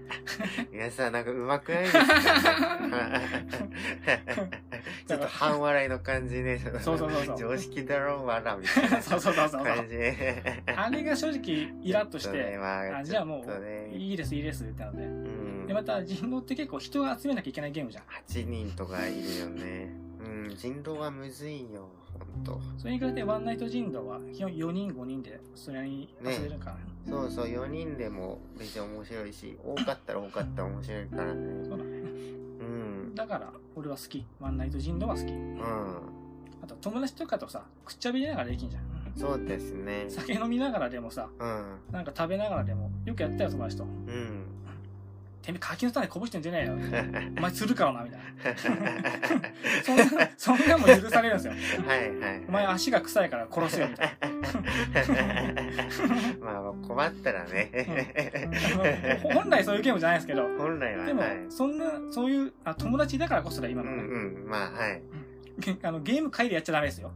[0.72, 2.04] 皆さんなんか上手くないですか？
[5.08, 6.60] ちょっと半笑いの感じね。
[6.82, 9.64] そうそうそうそう常識だろ、わら、みたいなそうそうそうそう。
[9.64, 9.96] 感じ。
[10.76, 15.04] あれが正直イラッとしちょっねて、まあじゃあもう、ねいいです、いいですってなので。
[15.04, 18.04] うんで、また人狼って結構人が集めなきゃいけないゲームじゃん。
[18.28, 19.94] 8人とかいるよね。
[20.20, 22.60] うん、人狼はむずいよ、ほんと。
[22.80, 26.78] それに比べてワンナイト人狼は基本4人、5人でそれに遊べるから。
[27.08, 31.64] そうそう、4人でも別に面白いし、多かったら多かったら面白いからね。
[31.64, 32.00] そうだね。
[32.00, 32.64] う
[33.12, 33.14] ん。
[33.14, 34.26] だから、俺は好き。
[34.40, 35.32] ワンナイト人狼は好き。
[35.32, 35.62] うん。
[36.64, 38.84] あと、友達とかとさ、くっちゃべりながらできんじゃん。
[39.16, 40.06] そうですね。
[40.10, 41.80] 酒飲みながらでもさ、うん。
[41.92, 43.84] なんか食べながらでも、よくやったよ、友達と。
[43.84, 44.46] うん。
[45.42, 46.74] てめえ、柿の種こぼしてんじゃねえよ。
[47.38, 48.26] お前するからな、みたいな。
[49.84, 50.04] そんな、
[50.38, 51.54] そんなも許されるんですよ。
[51.88, 52.42] はいはい。
[52.48, 54.10] お前足が臭いから殺すよ、みたい
[56.42, 57.72] まあまあ困ったらね。
[59.22, 59.30] な。
[59.30, 64.04] あの本来そういうゲームじゃないですけど、本来は、でもはい。、そんな、そういう、あ友達だからこそだ、今うんのね。
[64.04, 64.50] うん。
[64.50, 65.02] まあはい。
[65.60, 67.12] ゲあのゲーム会でやっちゃダメですよ。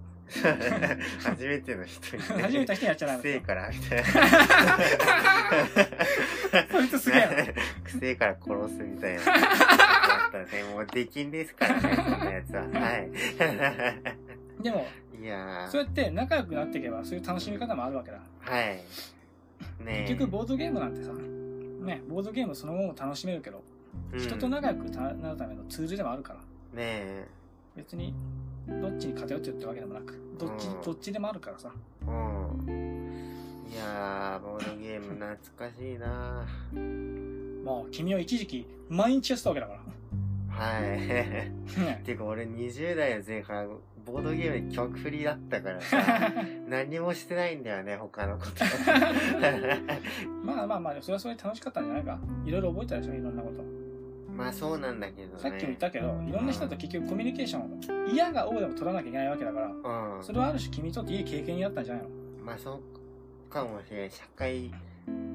[1.23, 2.27] 初めての人に、ね。
[2.43, 3.39] 初めての人にやっちゃダメくせえ。
[3.39, 4.05] から、みたいな。
[6.71, 7.27] そいつすげえな。
[7.83, 9.23] くせえから殺すみたいな。
[9.23, 12.61] だったらね、もうできんですからね、そんなやつは。
[12.61, 14.63] はい。
[14.63, 14.87] でも、
[15.21, 18.19] いやー、そうやって仲良くなっていけば、そういう楽しみ方もあるわけだ。
[18.39, 18.63] はい。
[18.65, 18.83] ね
[19.87, 23.63] え結局、ボードゲームなんてさ、ね、ボードゲームその後も楽しめるけど、
[24.11, 26.43] うん人と仲良くなるためのツールでもあるから、ね
[26.77, 27.27] え。
[27.75, 28.13] 別に、
[28.67, 31.71] どっちに偏ってるってわけでもなく、どっちうん、どっちでもあるからさ。
[32.07, 33.63] うん。
[33.71, 36.45] いやー、ボードゲーム懐かしいな
[37.65, 39.79] もう、君は一時期、毎日やってたわけだから。
[40.55, 40.81] はい。
[40.81, 41.51] ね
[42.05, 46.31] てか俺20代の前半、ボードゲームで曲振りだったからさ、
[46.69, 48.63] 何もしてないんだよね、他のこと。
[50.45, 53.82] まあまあまあ、それはそれで楽しかったんじゃないかいろいろ覚えたでしょいろんなこと。
[54.35, 55.39] まあそうなんだけどね。
[55.39, 60.23] さっきも言ったけど、いろんな人と結局コミュニケーションを嫌が王でも取らなきゃいけないわけだから、うん。
[60.23, 62.09] それはある種君にとっていい経験になったんじゃないの？
[62.43, 64.11] まあそうかもしれない。
[64.11, 64.71] 社会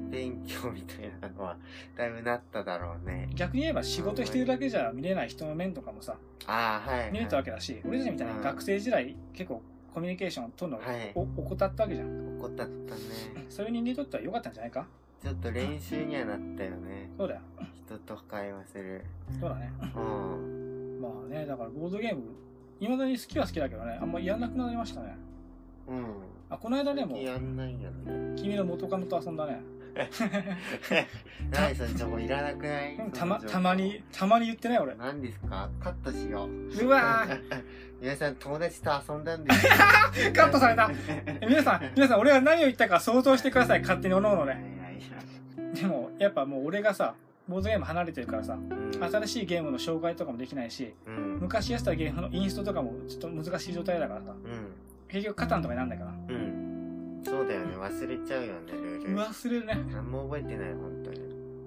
[0.09, 1.57] 勉強みたいなのは、
[1.95, 3.29] だいぶなっただろうね。
[3.35, 7.11] 逆に言えば仕事してるだけじゃ見れない人の面とかもさ、ああ、はい、はい。
[7.11, 9.61] 見れたわけだし、俺たちみたいに学生時代結構
[9.93, 12.37] コミュニケーションを取るのはいを怠ったわけじゃん。
[12.37, 13.01] 怒ったったね。
[13.49, 14.85] そういう人間にとっては良かったんじゃないか？
[15.21, 17.11] ちょっと練習にはなったよね。
[17.17, 17.41] そうだよ。
[17.95, 19.03] 人と会話する。
[19.39, 19.71] そうだね。
[19.95, 20.99] うん。
[21.01, 22.21] まあね、だからボードゲーム、
[22.79, 25.15] 未だに好きは好きだけどね、あんまやんなくなりましたね。
[25.87, 26.05] うん。
[26.49, 28.35] あ、この間でも、やんないよね。
[28.35, 29.61] 君の元カノと遊んだね。
[31.51, 32.97] 何その情報いらなくない？
[33.13, 34.95] たま、たまに、たまに言ってない俺。
[34.95, 35.69] 何ですか？
[35.79, 36.85] カットしよう。
[36.85, 37.63] うわー
[37.99, 39.71] 皆さん友達と遊んだんですよ
[40.33, 40.89] カットされた
[41.25, 43.81] え皆さん、皆さん、俺が何を言ったか想像してください。
[43.81, 44.77] 勝手におのおのね。
[45.73, 47.15] でも、やっぱもう俺がさ、
[47.49, 48.59] ボードゲーム離れてるからさ、
[49.01, 51.39] 新しいゲームの紹介とかもできないし、うん。
[51.41, 54.75] 昔やってたゲームのインストとかもちょっと難しい状態だからさ、うん。
[55.07, 56.11] 結局カタンとかになんないから。
[56.11, 57.21] うん。
[57.25, 57.75] そうだよね。
[57.75, 59.17] 忘れちゃうよね、ルール。
[59.17, 59.73] 忘れるね。
[59.91, 61.19] 何も覚えてない、本当に。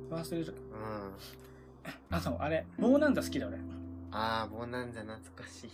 [0.09, 0.55] 忘れる。
[2.11, 2.17] うん。
[2.17, 3.59] あと、あれ、ボーナンザ好きだ俺。
[4.13, 5.71] あー、ボーナンザ懐かしい。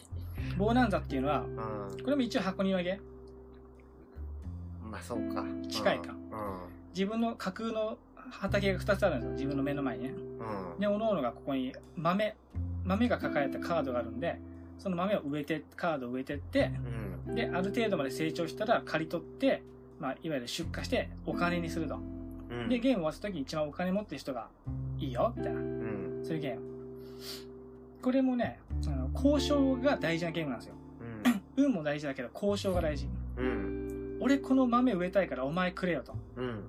[0.56, 2.98] ボーナンザっていうのは、うこれも一応箱庭ゲ。
[4.82, 5.44] まあ、そうか。
[5.68, 6.16] 近いかう
[6.94, 7.98] 自分の架空の
[8.30, 9.32] 畑が2つあるんですよ。
[9.32, 10.10] 自分の目の前にね。
[10.10, 10.12] ん。
[10.12, 10.80] うん。
[10.80, 12.36] で、おのおのがここに豆、
[12.84, 14.40] 豆が書かれたカードがあるんで、
[14.78, 16.72] その豆を植えて、カードを植えてって、
[17.26, 17.34] うん。
[17.34, 19.62] で、ある程度まで成長したら刈り取って、
[19.98, 21.98] まあ、いわゆる出荷してお金にすると。
[22.50, 22.68] うん。
[22.68, 24.48] で、ゲーム終わった時に一番お金持ってる人が
[24.98, 25.60] いいよ、みたいな。
[25.60, 26.20] うん。
[26.24, 26.60] そういうゲーム。
[28.00, 30.74] これもね、あの交渉が大事なゲームなんですよ。
[31.56, 33.08] 運も大事だけど、交渉が大事。
[33.36, 33.44] うん。
[33.44, 34.18] うん。
[34.20, 36.14] 俺この豆植えたいからお前くれよと。
[36.36, 36.64] うん。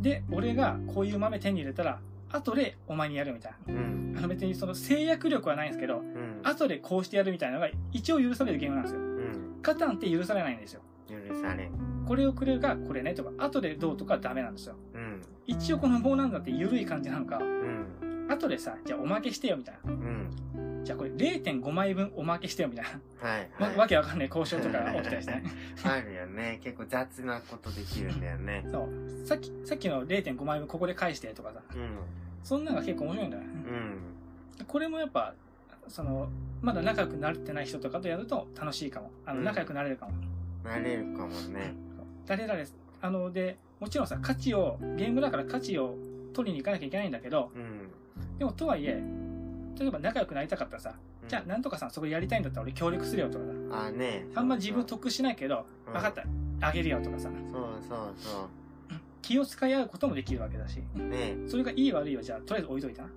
[0.00, 1.98] で、俺がこういう豆手に入れたら、
[2.32, 4.12] 後でお前にやるみたいうん。
[4.12, 4.20] な。
[4.20, 6.40] あの別にその制約力はないんですけど、うん。
[6.42, 9.00] 後でこうしてやるみたいなのが一応許されるゲームなんですよ。
[9.00, 9.62] うん。
[9.62, 10.80] カタンって許されないんですよ。
[11.08, 11.70] 許されん。
[12.06, 14.76] これをくれるがこれねとか、後でどうとかはダメなんですよ。
[14.94, 15.22] うん。
[15.46, 18.26] 一応この棒なんだって緩い感じなんか、うん。
[18.30, 19.92] 後でさ、じゃあおまけしてよみたいな。
[19.92, 20.30] うん。
[20.82, 23.28] じゃあこれ0.5枚分おまけしてよみたいな。
[23.28, 23.50] はい。
[23.58, 23.76] わはい。
[23.76, 25.44] わけわかんない交渉とかが起きたりしてね。
[25.84, 26.60] あるよね。
[26.62, 28.64] 結構雑なことできるんだよね。
[28.70, 29.26] そう。
[29.26, 31.60] さっき、さっきの0.5枚分ここで返してとかさ。
[31.74, 31.98] うん。
[32.42, 33.48] そんなのが結構面白いんだよね。
[34.58, 34.66] うん。
[34.66, 35.34] これもやっぱ、
[35.88, 36.28] その、
[36.62, 39.10] まだ仲良くなれてない人とかとやると楽しいかも。
[39.26, 40.12] あの、うん仲良くなれるかも。
[40.64, 41.74] なれるかもね。
[42.26, 42.60] 誰々、
[43.02, 45.96] あの、で、もちろんさ、価値を、ゲームだから価値を
[46.32, 47.90] 取りに行かなきゃいけないんだけど、うん。
[48.38, 49.02] でもとはいえ
[49.78, 51.28] 例えば仲良くなりたかったらさ、うん。
[51.28, 53.86] じゃあなんとかさんそこやりたいんだったら俺協力するよとかさ。
[53.86, 54.26] あね。
[54.34, 56.24] あんま自分得しないけど、うん分かった
[56.62, 57.28] あげるよとかさ。
[57.50, 58.48] そうそうそ
[59.22, 61.36] 気を使い合うこともできるわけだしうね。
[61.48, 63.08] それがいい悪いはじゃあとりあえず置いといたな。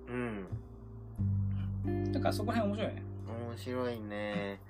[1.86, 2.12] うん。
[2.12, 3.02] だからそこら辺面白いよね。
[3.48, 4.60] 面白いね。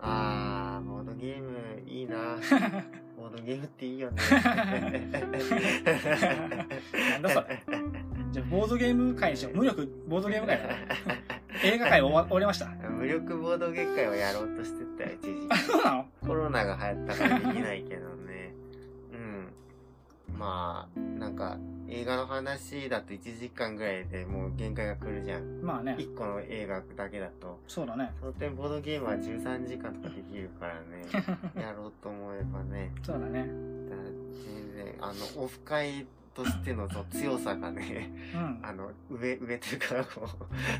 [0.00, 2.36] あーボードゲームいいな。
[3.16, 4.22] ボードゲームっていいよね。
[7.12, 7.62] なんだそれ
[8.36, 9.56] じゃあボードゲーム会にしよう。
[9.56, 10.74] 無力ボードゲーム会だな。
[11.64, 12.66] 映画会終わ終わりました。
[12.66, 15.46] 無力ボードゲーム会をやろうとしてたよ一時。
[15.48, 16.06] あ そうなの？
[16.20, 18.52] コロナが流行ったからできないけどね。
[20.28, 20.38] うん。
[20.38, 21.56] まあなんか
[21.88, 25.62] 映画の話だと1時間ぐらいでもう限界が来るじゃん。
[25.62, 25.96] まあね。
[25.98, 27.58] 1個の映画だけだと。
[27.66, 28.12] そうだね。
[28.20, 31.06] その点ボードゲームは13時間とかできるからね。
[31.58, 32.92] やろうと思えばね。
[33.02, 33.40] そうだね。
[33.40, 33.96] だ
[34.44, 36.04] 全然あのオフ会
[36.36, 38.60] としてのその強さがねうん。
[38.62, 40.28] あの上上というかこ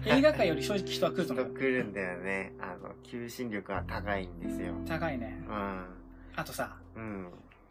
[0.07, 2.53] う映画界より正直人は来ると思う人来るんだよね。
[2.61, 4.75] あの求心力が高いんですよ。
[4.87, 5.43] 高いね。
[5.49, 7.03] あとさうん。
[7.03, 7.27] うん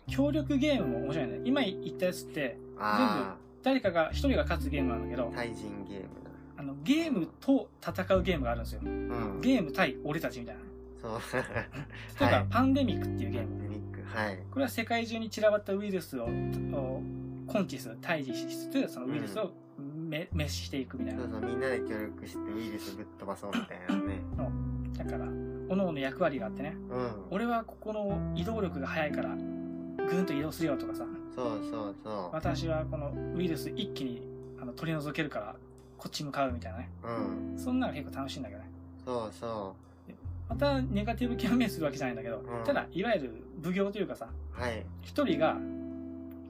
[0.08, 1.42] 協力ゲームも面白いね。
[1.46, 6.08] 今言ったやつってあ誰かが一人が勝つゲームなんだけどあ対人ゲーム
[6.58, 8.82] あのゲームと戦うゲームがあるんですよ。
[8.84, 9.42] だうん。
[9.42, 10.62] ゲーム対俺たちみたいな。
[11.02, 11.20] そう。
[12.22, 13.48] 例えば、はいパンデミックっていうゲーム。
[13.48, 14.40] パンデミックはい。
[14.52, 17.02] これは世界中に散らばったウイルスをを
[17.52, 21.24] 根治する退治しつつそのウイルスをめ滅していくみたいな。
[21.24, 24.22] そうそうみんなで協力してウイルスぶっ飛ばそうみたいなね。
[24.98, 25.26] だから
[25.68, 26.76] 各々役割があってね。
[26.90, 27.12] うん。
[27.32, 31.06] 俺はここの移動力が速いからぐんと移動するよとかさ。
[31.36, 34.22] そうそうそ私はこのウイルス一気に
[34.62, 35.56] あの取り除けるから
[35.98, 36.90] こっち向かうみたいなね。
[37.04, 37.60] ううん。
[37.60, 38.70] そんなの結構楽しいんだけどね。
[39.04, 39.76] そうそ
[40.48, 42.64] またネガティブキャンペーンするわけじゃないんだけど、うん。
[42.64, 44.86] ただいわゆる奉行というかさうはい。
[45.02, 45.58] 一人が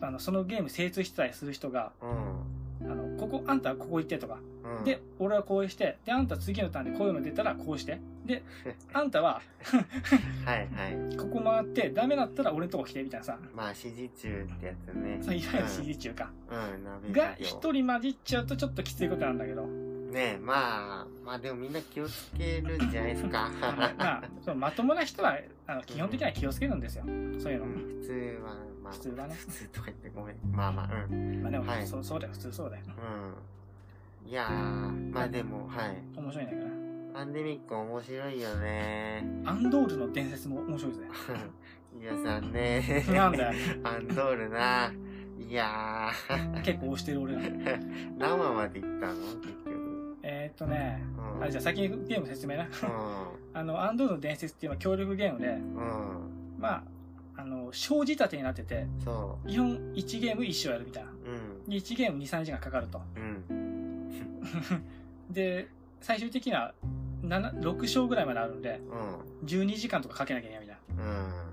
[0.02, 2.92] あのそのゲーム精通してたりする人がうん。
[2.92, 4.38] あのここあんたはここ行ってとか。
[4.64, 4.84] うん。
[4.84, 8.44] で、俺はこうして、で、あんた次のターンでこういうの出たらこうして、で、
[8.94, 9.42] あんたは
[10.46, 11.18] はいはい。
[11.18, 15.20] ここ回って、ダメだったら俺のとこ来て、みたいなさ、まあ指示中ってやつね。
[15.22, 16.32] そういわゆる指示中か。
[16.50, 23.52] うん鍋が、一人混じっちゃうとちょっときついことなんだけど、ねえまあまあでもみんな気をつけるんじゃないですか。
[23.98, 25.38] まあ、そのまともな人は、
[25.68, 27.04] あの基本的には気をつけるんですよ。
[27.40, 27.66] そういうの。
[27.66, 27.72] うん
[28.02, 29.34] 普通はまあ普通はね。
[29.36, 30.36] 普通とか言ってごめん。
[30.54, 31.42] まあまあうん。
[31.42, 31.88] まあでも、はい。
[31.88, 32.84] そうそうだよ、普通そうだよ。
[34.24, 34.30] うん。
[34.30, 35.98] いやーまあでもはい。
[36.16, 36.72] 面白いんだけどね。
[37.14, 39.24] パンデミック面白いよね。
[39.46, 41.00] アンドールの伝説も面白いぜ。
[41.94, 43.54] 皆さんねなんだよ。
[43.84, 44.92] アンドールな。
[45.40, 46.62] いやー。
[46.62, 47.42] 結構押してる俺ら。
[48.18, 49.16] 何話まで行ったの？
[49.42, 50.18] 結局。
[50.24, 51.04] えーっとね、
[51.38, 51.44] うん。
[51.44, 52.64] あ、じゃあ先にゲーム説明な。
[52.64, 52.68] う
[53.54, 56.58] あの、アンドールの伝説っていうのは協力ゲームで、んうん。
[56.60, 56.84] まあ、
[57.38, 61.10] あの、小仕立てになってて、そ基本1ゲーム1章やるみたいな。
[61.10, 63.02] ううんで、1ゲーム2、3時間かかると。
[63.16, 64.12] うん
[65.30, 65.68] で、
[66.02, 66.74] 最終的には
[67.24, 70.78] 7 6章ぐらいまであるんで、うん12時間とかかけなきゃいけないみたい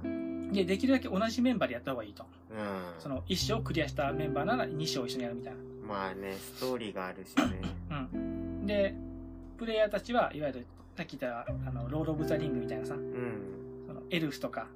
[0.04, 0.54] うんな。
[0.54, 2.24] で、できるだけ同じメンバーでやった方がいいと。
[2.50, 2.58] うん
[2.98, 5.54] その1章クリアしたメンバーなら2章一緒にやるみたい
[5.88, 8.06] まあねストーリーがあるしねな。
[8.12, 8.66] うん。
[8.66, 8.94] で、
[9.56, 10.66] プレイヤーたちはいわゆる、
[10.96, 14.68] さっき言った、あの、ロード・オブ・ザ・リングみたいなさ、うんそのエルフとか、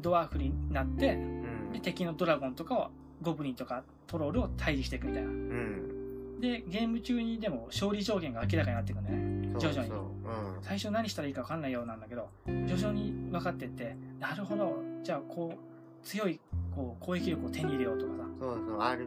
[0.00, 1.72] ドワーフになって、うん。
[1.72, 2.90] で、敵のドラゴンとかを、
[3.20, 5.28] ゴブリンとかトロールを退治していくみたいな。
[5.28, 6.40] うん。
[6.40, 9.42] で、ゲーム中にでも勝利条件が明らかになっていくんだよね。
[9.60, 9.88] 徐々に。
[9.88, 10.62] そううん。
[10.62, 14.82] 最初何したらいいか分かんないようなんだけど徐々に分かってってなるほど。
[15.02, 16.40] じゃあこう強い
[16.74, 18.24] こう攻撃力を手に入れようとかさ。
[18.40, 18.98] そうそう RPG だよ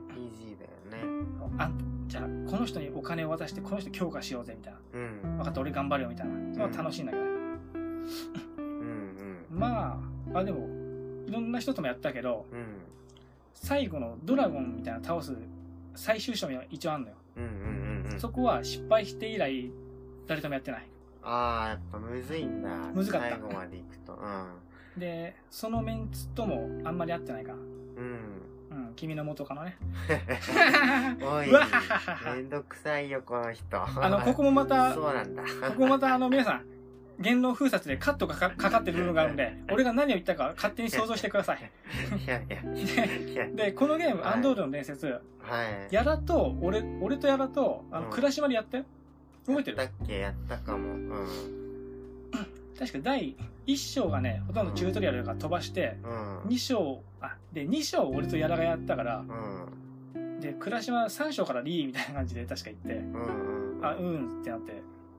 [0.91, 1.25] ね。
[1.57, 4.79] あんじゃあこの人にお金を渡してこの人強化しようぜみたいな。
[4.93, 5.38] うん。
[5.38, 6.53] 分かった俺頑張るよみたいな。
[6.53, 7.29] それは楽しいんだけどね、
[7.73, 9.45] うん。
[9.59, 9.99] ま
[10.33, 10.67] ああでも
[11.28, 12.65] いろんな人ともやったけどうんうん
[13.53, 15.34] 最後のドラゴンみたいなの倒す
[15.95, 17.43] 最終章が一応あんのよ、うん。
[17.43, 19.71] うんうんうんそこは失敗して以来
[20.28, 20.88] 誰ともやってない。
[21.23, 22.69] ああやっぱむずいんだ。
[22.93, 23.30] むずかった。
[23.32, 24.19] 最後まで行くと。
[24.97, 27.65] でそのメンツともあんまり合ってないかなうん。
[28.71, 29.78] うんうん君の元カノね。
[31.21, 31.47] おい
[32.36, 33.82] めんどくさいよこの人。
[33.82, 35.43] あの、ここもまた、こ そうなんだ。
[35.76, 36.65] こもまた、あの、皆さん、
[37.20, 41.72] 言論封殺でカットがかかかってる部分があるんで、俺が何を言ったか勝手に想像してください。
[42.26, 43.47] いやいや。
[43.55, 45.20] で、このゲーム、はいアンドールの伝説、は
[45.91, 45.93] い。
[45.93, 48.11] やらと、俺、俺とやらと、あの、うん。
[48.11, 48.84] 倉島でやって。
[49.47, 49.78] 覚えてる？
[49.78, 50.20] やっけ？
[50.20, 50.93] やったかも。
[50.93, 51.28] うん。
[52.78, 53.36] 確か第
[53.68, 56.39] 1章がね、ほとんどチュートリアルが飛ばして、うん。
[56.49, 59.24] 2章、あ、で、2章俺とやらがやったから
[60.16, 60.39] う、ん。
[60.41, 63.86] で、倉島3章からリーみたいな感じで確か言って、うんうん。
[63.86, 64.74] あ、うんってなって、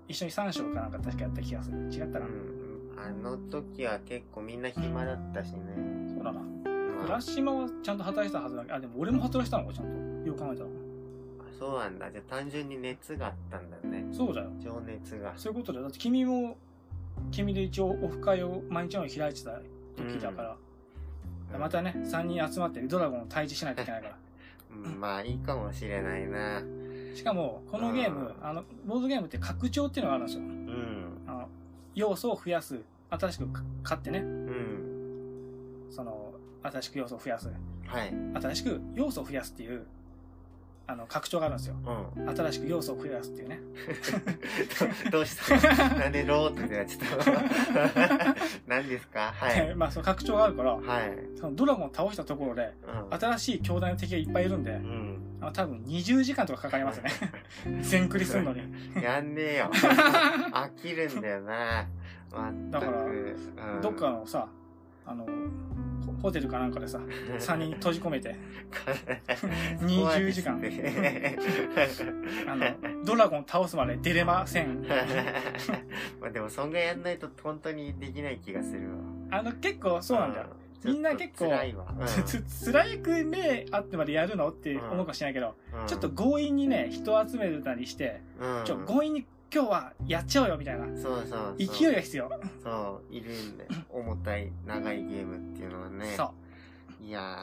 [0.09, 1.79] 一緒に3章かなんか確かやった気がする。
[1.91, 2.57] 違ったかな、うん
[2.99, 5.59] あの時は結構みんな暇だったしね
[6.09, 6.41] そうだな。
[6.41, 10.27] まあ倉島はちゃんと働いてたはずだけど、あ、でも俺も働いてたのか、ちゃんと。
[10.27, 10.69] よく考えたら。
[11.59, 12.11] そうなんだ。
[12.11, 14.07] じゃあ単純に熱があったんだね。
[14.13, 14.51] そうだよ。
[14.59, 15.35] 情熱が。
[15.37, 15.85] そういうことだよ。
[15.85, 16.57] だって君も、
[17.31, 19.61] 君で一応オフ会を毎日のように開いてた
[19.97, 20.51] 時だから、
[21.53, 24.17] うんまたね、3人集まってドラゴンを退治しないといけないから。
[24.85, 26.61] うん、まあいいかもしれないな。
[27.17, 30.45] しかも、このゲーム、うんあの、ボードゲームって拡張っていうのがあるんですよ。
[30.45, 31.23] うん。
[31.27, 31.49] あの
[31.95, 32.79] 要素を増やす。
[33.09, 33.49] 新しく
[33.83, 35.87] 買ってね、うん。
[35.91, 37.51] その、新しく要素を増やす。
[37.87, 38.15] はい。
[38.35, 39.87] 新しく要素を増やすっていう、
[40.89, 41.77] あの、拡張があるんですよ。
[42.17, 42.29] うん。
[42.37, 43.61] 新しく要素を増やすっていうね。
[45.11, 45.59] ど どうした？
[45.99, 49.33] なんでローってなっちゃった何ですか？
[49.35, 49.75] はい。
[49.75, 51.13] まあ、その拡張があるから、はい。
[51.39, 52.73] そのドラゴンを倒したところで、
[53.11, 53.19] うん。
[53.19, 55.19] 新しい強大な敵がいっぱいいるんで、うん。
[55.41, 57.11] あの多分20時間とかかかりますね。
[57.83, 58.61] 全クリするのに。
[59.03, 59.71] やんねえよ。
[60.55, 61.87] 飽きるんだよな。
[62.33, 62.87] まったく。
[62.87, 64.49] だからうんどっかのさ、
[65.07, 65.25] あの、
[66.07, 68.35] ホホテルかなんかでさ、3人閉じ込めて、
[69.81, 70.61] 20時間。
[70.61, 71.37] ね
[72.49, 74.85] あの、ドラゴン倒すまで出れません。
[76.21, 78.97] まあでもそんぐらいやんないと本当にできない気がするわ。
[79.31, 80.47] あの、結構そうなんだ
[80.85, 81.87] みんな結構辛いわ。
[82.65, 84.49] 辛く目あってまでやるの？
[84.51, 85.87] って思うかもしれないけど、うん。
[85.87, 88.65] ちょっと強引にね、人を集めたりして、うん。
[88.65, 90.85] ちょ、強引に今日はやっちゃおうよみたいな。
[91.01, 91.57] そうそう。
[91.57, 92.31] 勢いが必要。
[92.63, 93.67] そう、いるんで。
[93.89, 96.15] 重たい、長いゲームっていうのはね。
[96.17, 96.25] そ
[97.01, 97.05] う。
[97.05, 97.39] いや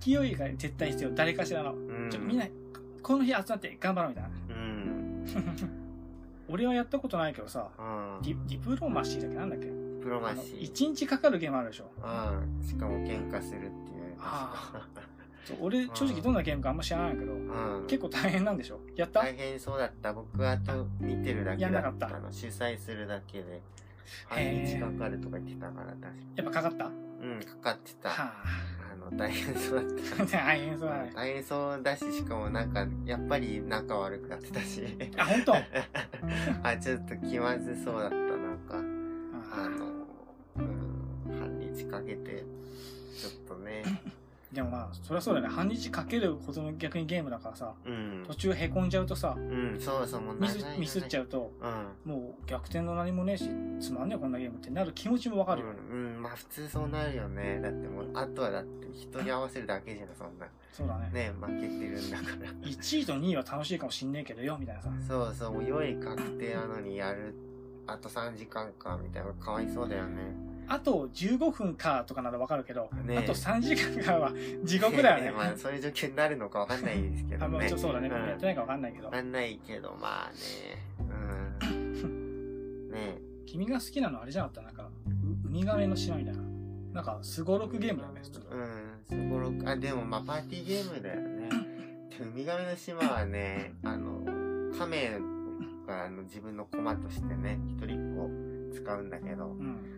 [0.00, 1.10] 勢いが絶対必要。
[1.14, 1.74] 誰かしらの。
[1.74, 2.04] ー。
[2.04, 2.10] うん。
[2.10, 2.46] ちょ、みんな、
[3.02, 4.30] この日集まって頑張ろうみたいな。
[4.30, 5.26] うん。
[6.48, 7.82] 俺はやったことないけどさ、う
[8.20, 8.22] ん。
[8.22, 9.66] ディディプロマシーだっけなんだっけ？
[10.02, 10.60] プロマシー。
[10.60, 11.90] 一日かかるゲームあるでしょ。
[11.96, 12.66] うん。
[12.66, 13.70] しかも喧嘩するっていう。
[14.20, 14.86] あ
[15.48, 17.86] そう俺、正直どんなゲームかあんま知らないけど、うん。
[17.86, 18.80] 結構大変なんでしょ？
[18.96, 19.20] やった？
[19.22, 20.12] 大変そうだった。
[20.12, 22.30] 僕はと見てるだけだっやんなかったたの。
[22.32, 23.62] 主催するだけで。
[24.26, 26.84] 半日かかるとか言ってたから、確かやっぱかかった？
[26.84, 26.90] は
[27.20, 28.10] うん、かかってた。
[28.10, 28.32] あ。
[28.92, 29.86] あの、大変そうだっ
[30.18, 30.24] た。
[30.26, 31.12] 大変そうだね。
[31.14, 34.82] 大変そうだし、しかもなんか、やっぱり仲悪くなってたし。
[35.16, 35.54] あ、本当？
[36.62, 38.24] あ、ちょっと気まずそうだった、な
[38.54, 38.76] んか。
[39.50, 39.86] ああの、
[40.56, 42.44] うん、半日かけて、
[43.16, 43.82] ちょっとね、
[44.52, 45.54] でもまあ、そりゃそうだよね。
[45.54, 48.34] 半日かけるほどの逆にゲームだからさ、うん途。
[48.34, 51.24] 中へこんじゃうとさ、うん、そうそう、もうミスミスっちゃう。
[51.24, 51.52] うと、
[52.06, 52.12] うん。
[52.12, 55.66] もう逆転の何もねえし、つまんねえこんなゲームってなる気持ちもわかるよ。
[55.90, 57.60] うん、うん、まあ普通そうなるよね。
[57.62, 60.46] だってもう、あとはだって人に合わせるだけじゃん、そんな。
[60.72, 61.10] そうだね。
[61.12, 62.52] ね、負けてるんだから。
[62.62, 64.88] 1位と2位は楽しいかもしんねえけどよ、みたいなさ。
[65.06, 67.34] そうそう、もう良い確定なのにやる、
[67.86, 69.32] あと3時間か、みたいな。
[69.34, 70.47] かわいそうだよね。
[70.70, 74.32] あと15分かとかならわかるけど、ねあと3時間かは
[74.64, 75.30] 地獄だよね。
[75.36, 77.78] まあそういう状況になるのかわかんないですけあ、どねもうちょ。
[77.78, 78.08] そうだね。
[78.08, 79.12] うんやってないかわかんないけどわ。
[79.12, 80.36] かんないけど、まあね。
[81.00, 82.90] うん。
[82.90, 84.62] ね君が好きなのあれじゃなかった？
[84.62, 86.42] なんか、うウミガメの島みたいな。
[86.92, 88.56] なんか、すごろくゲームだよね、ちょっと。
[88.56, 88.68] うん、
[89.06, 91.48] すごろく、あ、でもまあパーティーゲームだよね。
[92.18, 94.22] でウミガメの島はね、あの、
[94.76, 95.10] 亀
[95.86, 99.97] があの自分の駒としてね、一人っ子使うんだけど、うん。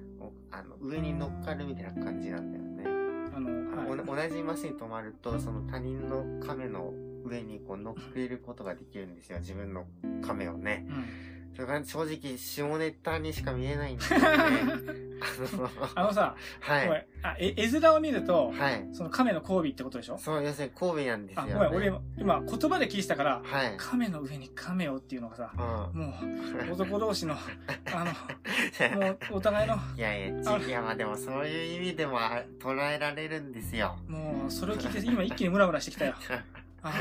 [0.52, 2.84] おあの上に乗っかるみたいな感じなんだよね。
[3.34, 3.50] あの、
[3.88, 4.28] おはい。
[4.30, 6.92] 同じマスに止まると、その他人の亀の
[7.24, 9.86] 上にこう乗っけることができるんですよ、自分の
[10.22, 10.86] 亀をね。
[10.88, 11.04] うん。
[11.54, 14.20] それが正直下ネタにしか見えないんだよ
[14.50, 14.70] ね。
[15.94, 17.06] あの、さ、はい。
[17.22, 18.88] あ、え、絵面を見ると、はい。
[18.92, 20.16] その亀の交尾ってことでしょ？
[20.18, 21.52] そう、要するに神戸なんですよ、あ、ね。
[21.54, 23.74] ごめん、俺今、言葉で聞いてたから、はい。
[23.76, 25.60] 亀の上に亀をっていうのがさ、うん。
[26.00, 26.14] も
[26.68, 27.34] う、男同士の、
[27.92, 28.04] あ
[28.90, 33.98] の、もう、お互いの、いやいや、ちいや、まあでもそういう意味でもあ捉えられるんですよ。
[34.08, 36.14] もう、それを聞いて今一気にムラムラしてきたよ。
[36.82, 36.92] あ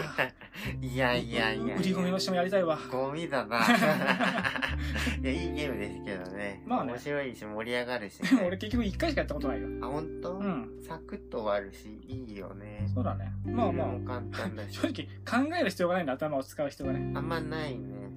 [0.82, 1.77] いやいやいや。
[1.77, 2.77] 売り込みのしてもやりたいわ。
[2.91, 3.59] ゴミだな。
[5.21, 6.61] いや、いいゲームですけどね。
[6.65, 8.47] まあね面白いし、盛り上がるし、でもね。
[8.47, 9.67] 俺結局一回しかやったことないよ。
[9.82, 10.80] あ、ほんとうん。
[10.82, 12.89] サクッと終わるし、いいよね。
[12.93, 13.32] そうだね。
[13.45, 14.73] まあまルールも簡単だあ、し。
[14.80, 15.07] 正直
[15.47, 17.11] 考える必要がないんだ、頭を使う必要がね。
[17.15, 18.09] あんまないね。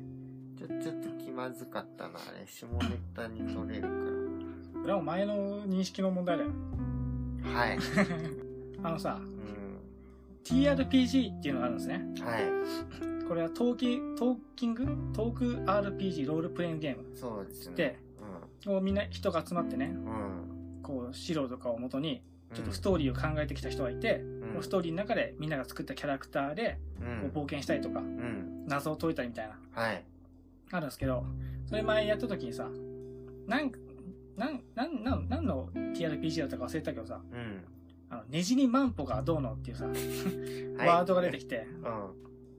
[0.59, 2.47] ちょ、ちょっと気まずかったな、あれ。
[2.47, 3.89] 下ネタに取れるか
[4.81, 6.51] これはもう前の認識の問題だよ。
[7.45, 7.51] ら。
[7.59, 7.79] はい。
[8.83, 9.62] あのさ、うん。
[10.45, 12.05] TRPG っていうのがあるんですね。
[12.21, 12.43] はい。
[13.29, 14.85] これはトーキ、トーキング？
[15.15, 17.17] トーク RPG ロールプレイングゲーム。
[17.17, 17.75] そうですね。
[17.77, 17.99] で、
[18.67, 20.05] こうみんな人が集まってね、うん。
[20.05, 20.83] うん。
[20.83, 22.23] こう資料とかをもとに、
[22.55, 28.67] ちょっとスと、トーリーを考えてきた人がいて、うんストーリーの中でみんなが作ったキャラクターで、うんこう冒険したりとか、うん。
[28.67, 30.05] 謎を解いたりみたいな、はい。
[30.73, 31.25] あるんですけど、
[31.67, 32.69] それ前やった時にさ、
[33.47, 33.73] なん、
[34.37, 37.65] なん、なん、なん、なんの TRPG だったか忘れたけどさ、うん。
[38.29, 39.97] ねじりマンポがどうのっていうさ、 はい
[40.89, 42.11] ワードが出てきて、うん。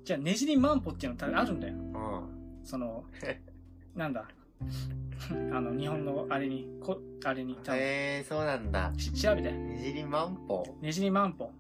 [0.04, 1.74] じゃあねじりマンポっていうのあるんだよ。
[1.76, 2.66] うん。
[2.66, 3.04] その、
[3.96, 4.28] なんだ、
[5.52, 8.92] あの、日本のあれに、こ、あれに、へえー、そうなんだ。
[8.98, 9.52] し調べて。
[9.52, 11.52] ねじりマンポねじりマンポ。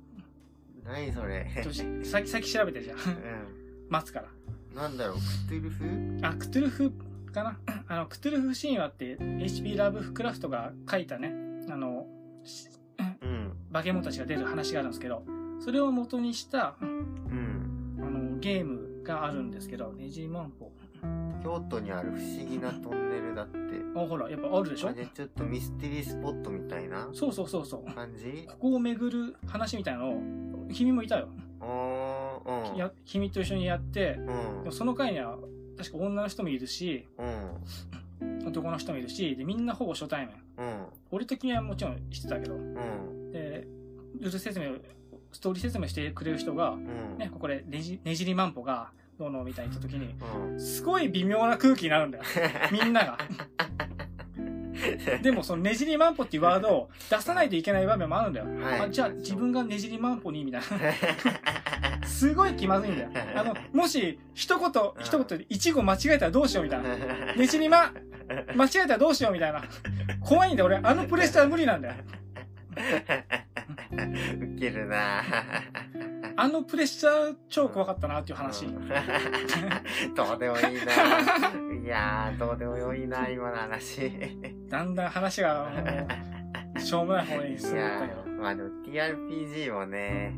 [0.83, 1.45] 何それ？
[1.63, 2.97] ちょさっき、さっき調べてじゃん。
[2.97, 3.01] う
[3.89, 4.27] 待つから。
[4.75, 6.19] なんだろう、クトゥルフ？
[6.23, 6.91] あ、クトゥルフ
[7.31, 7.59] かな？
[7.87, 11.33] あの、クトゥルフ神話って HP ラブフクラフトが書いたね、
[11.69, 12.07] あの。
[13.73, 15.23] 化け物たちが出る話があるんですけど、
[15.59, 17.97] それを元にした、うん。
[17.99, 20.71] あの、ゲームがあるんですけど、ねじりマンポ。
[21.43, 23.57] 京都にある不思議なトンネルだって。
[23.95, 24.89] あ、ほら、やっぱあるでしょ？
[24.89, 27.93] あれちょっとミステリースポットみたいなそうそうそうそう。
[27.93, 28.45] 感じ？
[28.47, 30.21] ここを巡る話みたいなのを、
[30.71, 31.27] 君もいたよ。
[31.59, 32.77] あー、うん。
[32.77, 34.19] や君と一緒にやって、
[34.65, 34.71] うん。
[34.71, 35.37] その回には、
[35.77, 37.27] 確か女の人もいるし、うん。
[38.45, 40.35] 男の人もいるし、で、みんなほぼ初対面。
[40.57, 40.85] うん。
[41.11, 43.31] 俺と君はもちろん知ってたけど、うん。
[43.31, 43.67] で、
[44.19, 44.75] ルール説明を、
[45.31, 47.17] ストーリー説明してくれる人が、うん。
[47.17, 50.15] ね、ここでねじねじりマンポが、どうのみたいに言った時に、
[50.51, 50.59] うん。
[50.59, 52.23] すごい微妙な空気になるんだよ。
[52.71, 53.17] みんなが。
[55.21, 58.45] でもそのねじりマンポっていうワードを出さないといけない場面もあるんだよ。
[58.61, 60.67] はいあじゃあ自分がねじりマンポにみたいな。
[62.07, 63.09] すごい気まずいんだよ。
[63.35, 64.69] あの、もし一言、
[64.99, 66.95] 一言で一語間違えたらどうしようみたいな。
[67.33, 67.91] ねじりま、
[68.55, 69.63] 間違えたらどうしようみたいな。
[70.21, 70.77] 怖いんだよ、俺。
[70.77, 71.95] あのプレッシャー無理なんだよ。
[73.93, 75.23] ウケるな
[76.35, 78.65] あのプレッシャー超怖かったなっていう話。
[78.65, 78.89] うん。
[80.15, 80.69] どうでもいいな。
[80.71, 84.11] いやーどうでもいいな今の話。
[84.69, 85.69] だんだん話が
[86.79, 87.83] しょうもない方にい進んでっ
[88.23, 90.33] たまあでも TRPG もね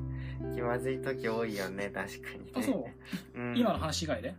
[0.54, 2.52] 気まずい時多いよね確かにね。
[2.56, 2.88] あ、そ
[3.36, 3.40] う？
[3.40, 3.58] うん。
[3.58, 4.36] 今の話以外で？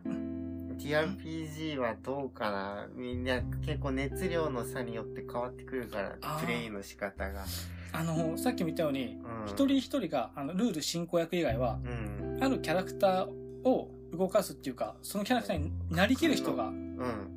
[0.79, 2.89] TRPG はどうかな？
[2.95, 7.45] みんな結構熱量の差によって変わってくるからプレイの仕方が。
[7.93, 9.47] あの、さっきも言ったように、うん。
[9.47, 12.39] 一人一人が、あの、ルール進行役以外は、うん。
[12.43, 13.29] あるキャラクター
[13.65, 17.33] を動かすっていうか、そのキャラクターになりきる人が、うん。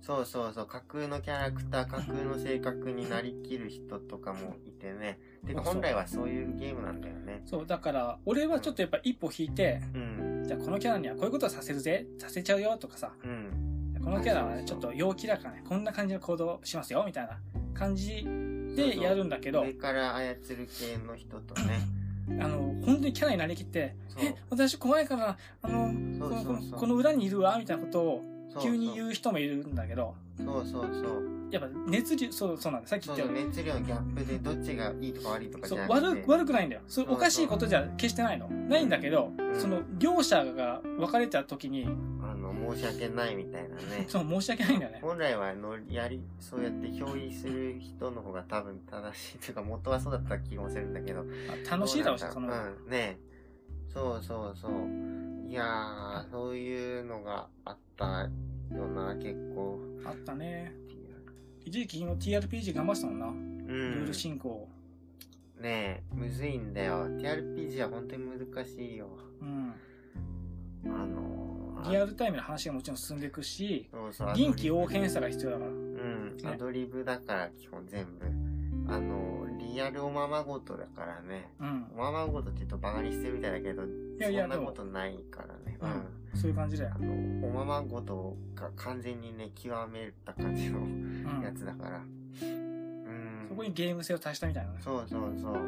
[0.00, 0.66] そうそうそう。
[0.66, 5.18] 架空のキャラクター架空の性格になりきる人とかもいてね。
[5.46, 7.42] てか本来はそういうゲームなんだよね。
[7.44, 14.00] そう、だから、俺はちょっとやっぱ一歩引いて、うんじゃあこのキャラにはこういうことをさせるぜ、させちゃうよとかさ、うん。
[14.02, 17.38] このキャラはね、ちょっと陽気だからね、こんな感じの行動しますよ、みたいな
[17.74, 18.24] 感じ
[18.76, 21.80] でやるんだけど、上から操る系の人とね。
[22.40, 25.92] あの、本当にキャラになりきって、え、私怖いから、あの、
[26.76, 28.22] この裏にいるわ、みたいなことを
[28.60, 32.88] 急に言う人もいるんだけど、そうそうそうやっぱ熱量、そう、そうなんだ。
[32.88, 33.44] さっき言ったように。
[33.46, 36.82] 熱量のギャップでどっちがいいとか悪いとかそうじゃなくて悪く悪くないんだよ。
[36.86, 38.48] それおかしいことじゃ決してないの。
[38.48, 41.88] ないんだけど、うんその両者が分かれた時に、
[42.22, 44.98] あの申し訳ないみたいなね その申し訳ないんだよね。
[45.02, 51.30] 本来はのやりそうやって表意する人の方が多分正しいというか元はそうだった気もするんだけどま
[51.66, 53.18] あ楽しいだろうし、その、うんね
[53.88, 54.72] そうそうそう
[55.48, 58.28] いやーそういうのがあった
[58.74, 60.74] よな結構あったね。
[61.66, 63.26] 一時期の TRPG 頑張ってたもんな。
[63.26, 64.68] うんルール進行。
[65.60, 69.08] ねえむずいんだよ TRPG は本当に難しいよ
[69.40, 69.74] うん。
[70.84, 73.88] あのーリアルタイムの話がもちろん進んでいくし、
[74.34, 75.70] 臨機応変さが必要だから。
[75.70, 78.92] うん、ねアドリブだから基本全部。
[78.92, 79.45] あの、
[79.76, 81.50] リアルおままごとだからね。
[81.60, 81.86] うん。
[81.94, 83.82] おままごとって言うとバカにしてるみたいだけど、
[84.18, 85.76] やいやそんなことないからね。
[85.78, 86.02] ううんん。
[86.40, 86.98] そういう感じだよあ。
[86.98, 91.42] の、おままごとが完全にね、極めた感じのうん。
[91.42, 91.98] やつだから。
[91.98, 92.00] う
[92.46, 93.46] ん。
[93.50, 94.78] そこにゲーム性を足したみたいなね。
[94.80, 95.52] そうそうそう。
[95.52, 95.62] 本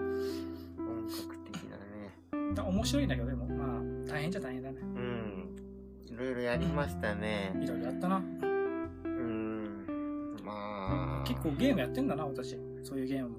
[1.29, 2.15] 格的だね。
[2.55, 4.79] だ面白いんだけど、でも、まあ、大変じゃ大変だね。
[4.81, 5.55] うん。
[6.07, 7.53] いろいろやりましたね。
[7.63, 8.17] いろいろやったな。
[8.17, 8.39] うん。
[10.43, 11.25] まあ。
[11.27, 12.57] 結構ゲームやってんだな、私。
[12.83, 13.37] そういうゲームも。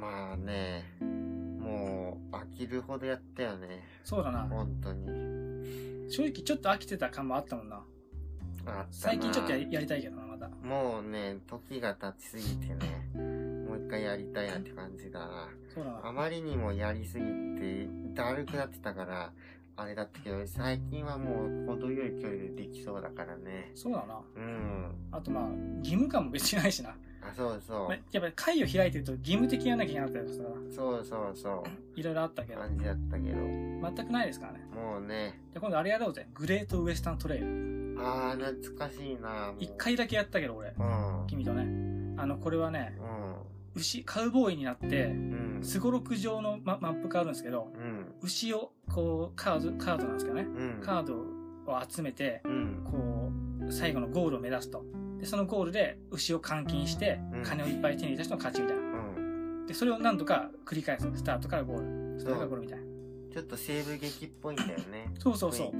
[0.00, 3.84] まあね、もう飽きるほどやったよね。
[4.04, 4.46] そうだな。
[4.48, 6.10] 本当に。
[6.10, 7.76] 正直ちょっと飽きてた感もあったもんな。
[7.76, 7.82] あっ
[8.64, 10.48] たな最近ちょっとやりやりたいけどな、まだ。
[10.62, 13.10] もうね、時が経ちすぎてね、
[13.66, 15.48] もう一回やりたいなって感じだな。
[15.74, 16.06] そうだな。
[16.06, 19.32] あまりにもやりすぎて、だるくなってたから、
[19.76, 23.70] あれだったけど、最近はもう程よい距離でできそうだからね。
[23.74, 24.20] そうだな。
[24.36, 24.94] うん。
[25.12, 26.96] あとまあ、義務感も別にないしな。
[27.22, 27.98] あ、そうそうまあ。
[28.12, 31.64] やっぱり会を開いてると義務的にやらなきゃいけなかったりさ、そうそうそ
[31.96, 32.56] いろいろあったけう。
[32.56, 33.36] ど、感じだったけど。
[33.36, 34.60] 全くないですからね。
[34.74, 36.26] もうね、で、今度あれやろうぜ。
[36.34, 37.46] グレートウエスタントレイル。
[38.00, 39.72] あー、懐かしいな一。
[39.76, 40.74] 回だけやったけど、俺。
[40.78, 41.26] うん。
[41.26, 41.66] 君とね。
[42.20, 42.96] あの、これはね、
[43.74, 45.56] う牛、カウボーイになって、ん。
[45.56, 45.64] うん。
[45.64, 48.14] すごろく上のママップがあるんですけど、うん。
[48.22, 50.42] 牛を、こう、カード、カードなんですけどね。
[50.42, 50.80] うん。
[50.80, 52.84] カードを集めて、うん。
[52.84, 53.30] こ
[53.66, 54.84] う、最後のゴールを目指すと。
[55.20, 58.82] で、そのゴールで牛を監禁してうん、金をいっぱい手に入れた人の勝ちみたいな。
[58.82, 58.86] う
[59.20, 59.66] ん。
[59.66, 61.08] で、それを何度か繰り返す。
[61.14, 62.20] スタートからゴール。
[62.20, 62.84] スタートからゴールみたいな。
[63.32, 65.10] ちょっと西部劇っぽいんだよね。
[65.18, 65.72] そうそうそう。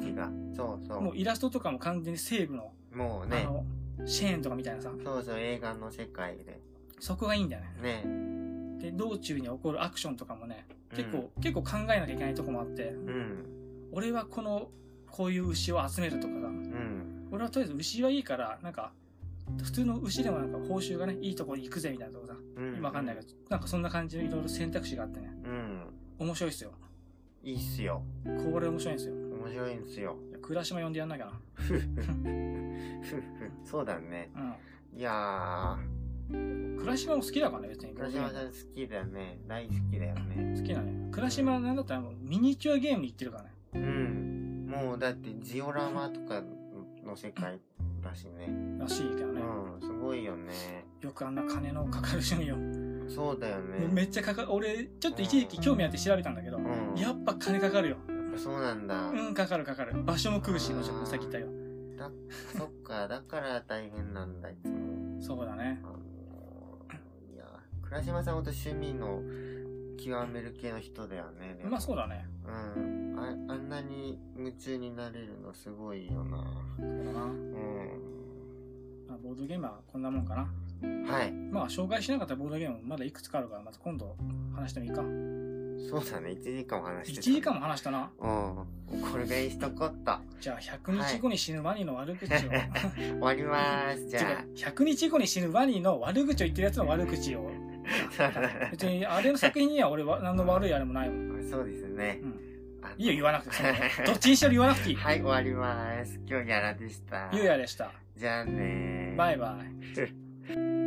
[0.54, 1.00] そうそう。
[1.00, 3.64] もうイラストとかも完全に西部の、もうね、あの、
[4.06, 6.60] シェーンとかみたいなさ、そうそう、映画の世界で。
[7.00, 8.04] そこがいいんだよね。
[8.04, 8.80] ね。
[8.80, 13.44] で、道中に起こるアクションとかもね、結構、結構考えなきゃいけないとこもあって、うん。
[13.92, 14.70] 俺はこの、
[15.10, 17.28] こういう牛を集めるとかさ、うん。
[17.30, 18.92] 俺はとりあえず牛はいいから、なんか、
[19.62, 22.82] 普通の牛でもなんか報酬がね、いいところに行くぜみたいなとこさ、うん。
[22.82, 25.82] わかんないけど、なんかそんな感じのいろいろ選択肢があってね、うん。
[26.18, 26.72] 面白いっすよ。
[27.42, 28.02] いいっすよ。
[28.52, 29.14] これ面白いんですよ。
[29.14, 30.16] 面白いんすよ。
[30.42, 31.40] 倉島呼んでやんなきゃな。
[33.64, 34.30] そうだね。
[34.36, 35.78] ういや
[36.32, 36.76] ん。
[36.78, 37.92] 倉島も好きだからね、別に。
[37.92, 39.38] ー、倉島さん好きだよね。
[39.46, 40.54] 大好きだよね。
[40.58, 41.10] 好きなね。
[41.12, 43.50] 倉島なんだったらもうミニチュアゲームに行ってるからね。
[43.74, 44.66] うん。
[44.68, 46.42] もうだってジオラマとか
[47.04, 47.60] の世界
[48.00, 48.48] だしね。
[48.78, 49.40] らしいけどね。
[49.40, 50.52] うん、すごいよね。
[51.00, 53.08] よくあんな金のかかる趣味を。
[53.08, 53.88] そうだよね。
[53.90, 54.52] めっちゃかかる。
[54.52, 56.94] 俺、ちょっと一時期興味あって調べたんだけど、うん。
[56.98, 57.96] やっぱ金かかるよ。
[58.08, 59.08] やっぱそうなんだ。
[59.08, 60.02] うん、かかるかかる。
[60.02, 61.46] 場所も食うし、もちろんさっき言ったよ。
[61.96, 62.10] だ、
[62.56, 65.20] そっか、だから大変なんだ、いつも。
[65.20, 65.80] そうだね。
[65.82, 67.44] あのー、いや、
[67.82, 69.22] 倉島さんほんと趣味の
[69.98, 71.54] 極める系の人だよね。
[71.58, 72.26] でもまあそうだね。
[72.76, 73.16] うん。
[73.18, 76.44] ああんなに夢中になれるのすごいよな。
[76.78, 77.24] そうだな。
[77.24, 77.28] う
[79.08, 80.34] まあ、ボードゲームはこんなもんか
[80.82, 80.88] な。
[80.88, 81.04] ん。
[81.04, 81.32] はい。
[81.32, 84.16] まあ、紹介しなかったボードゲームもまだいくつかあるから、また今度
[84.54, 85.02] 話してもいいか。
[85.90, 87.22] そうだね、1時間お話し1てた。
[87.22, 88.10] 時間も話したな。
[88.20, 89.00] うん。
[89.00, 90.20] これぐらいにしとこった。
[90.40, 92.28] じゃあ、100日後に死ぬワニの悪口を。
[92.98, 94.08] 終わりまーす。
[94.08, 97.50] じゃ違う100日後に死ぬワニの悪口を言ってるやつの悪口を。
[98.18, 98.68] あ。
[98.70, 101.42] 別に、 あれの作品には俺は何の悪いあれもないもん。
[101.48, 102.20] そうですね
[102.96, 103.62] いいよ、言わなくて。
[104.06, 104.96] どっちにしろ言わなくていい。
[104.96, 106.20] はい、終わります。
[106.26, 107.28] 今日ギャラでした。
[107.32, 107.92] ゆうやでした。
[108.16, 109.16] じゃあねー。
[109.16, 110.74] バイバイ。
[110.74, 110.77] イ。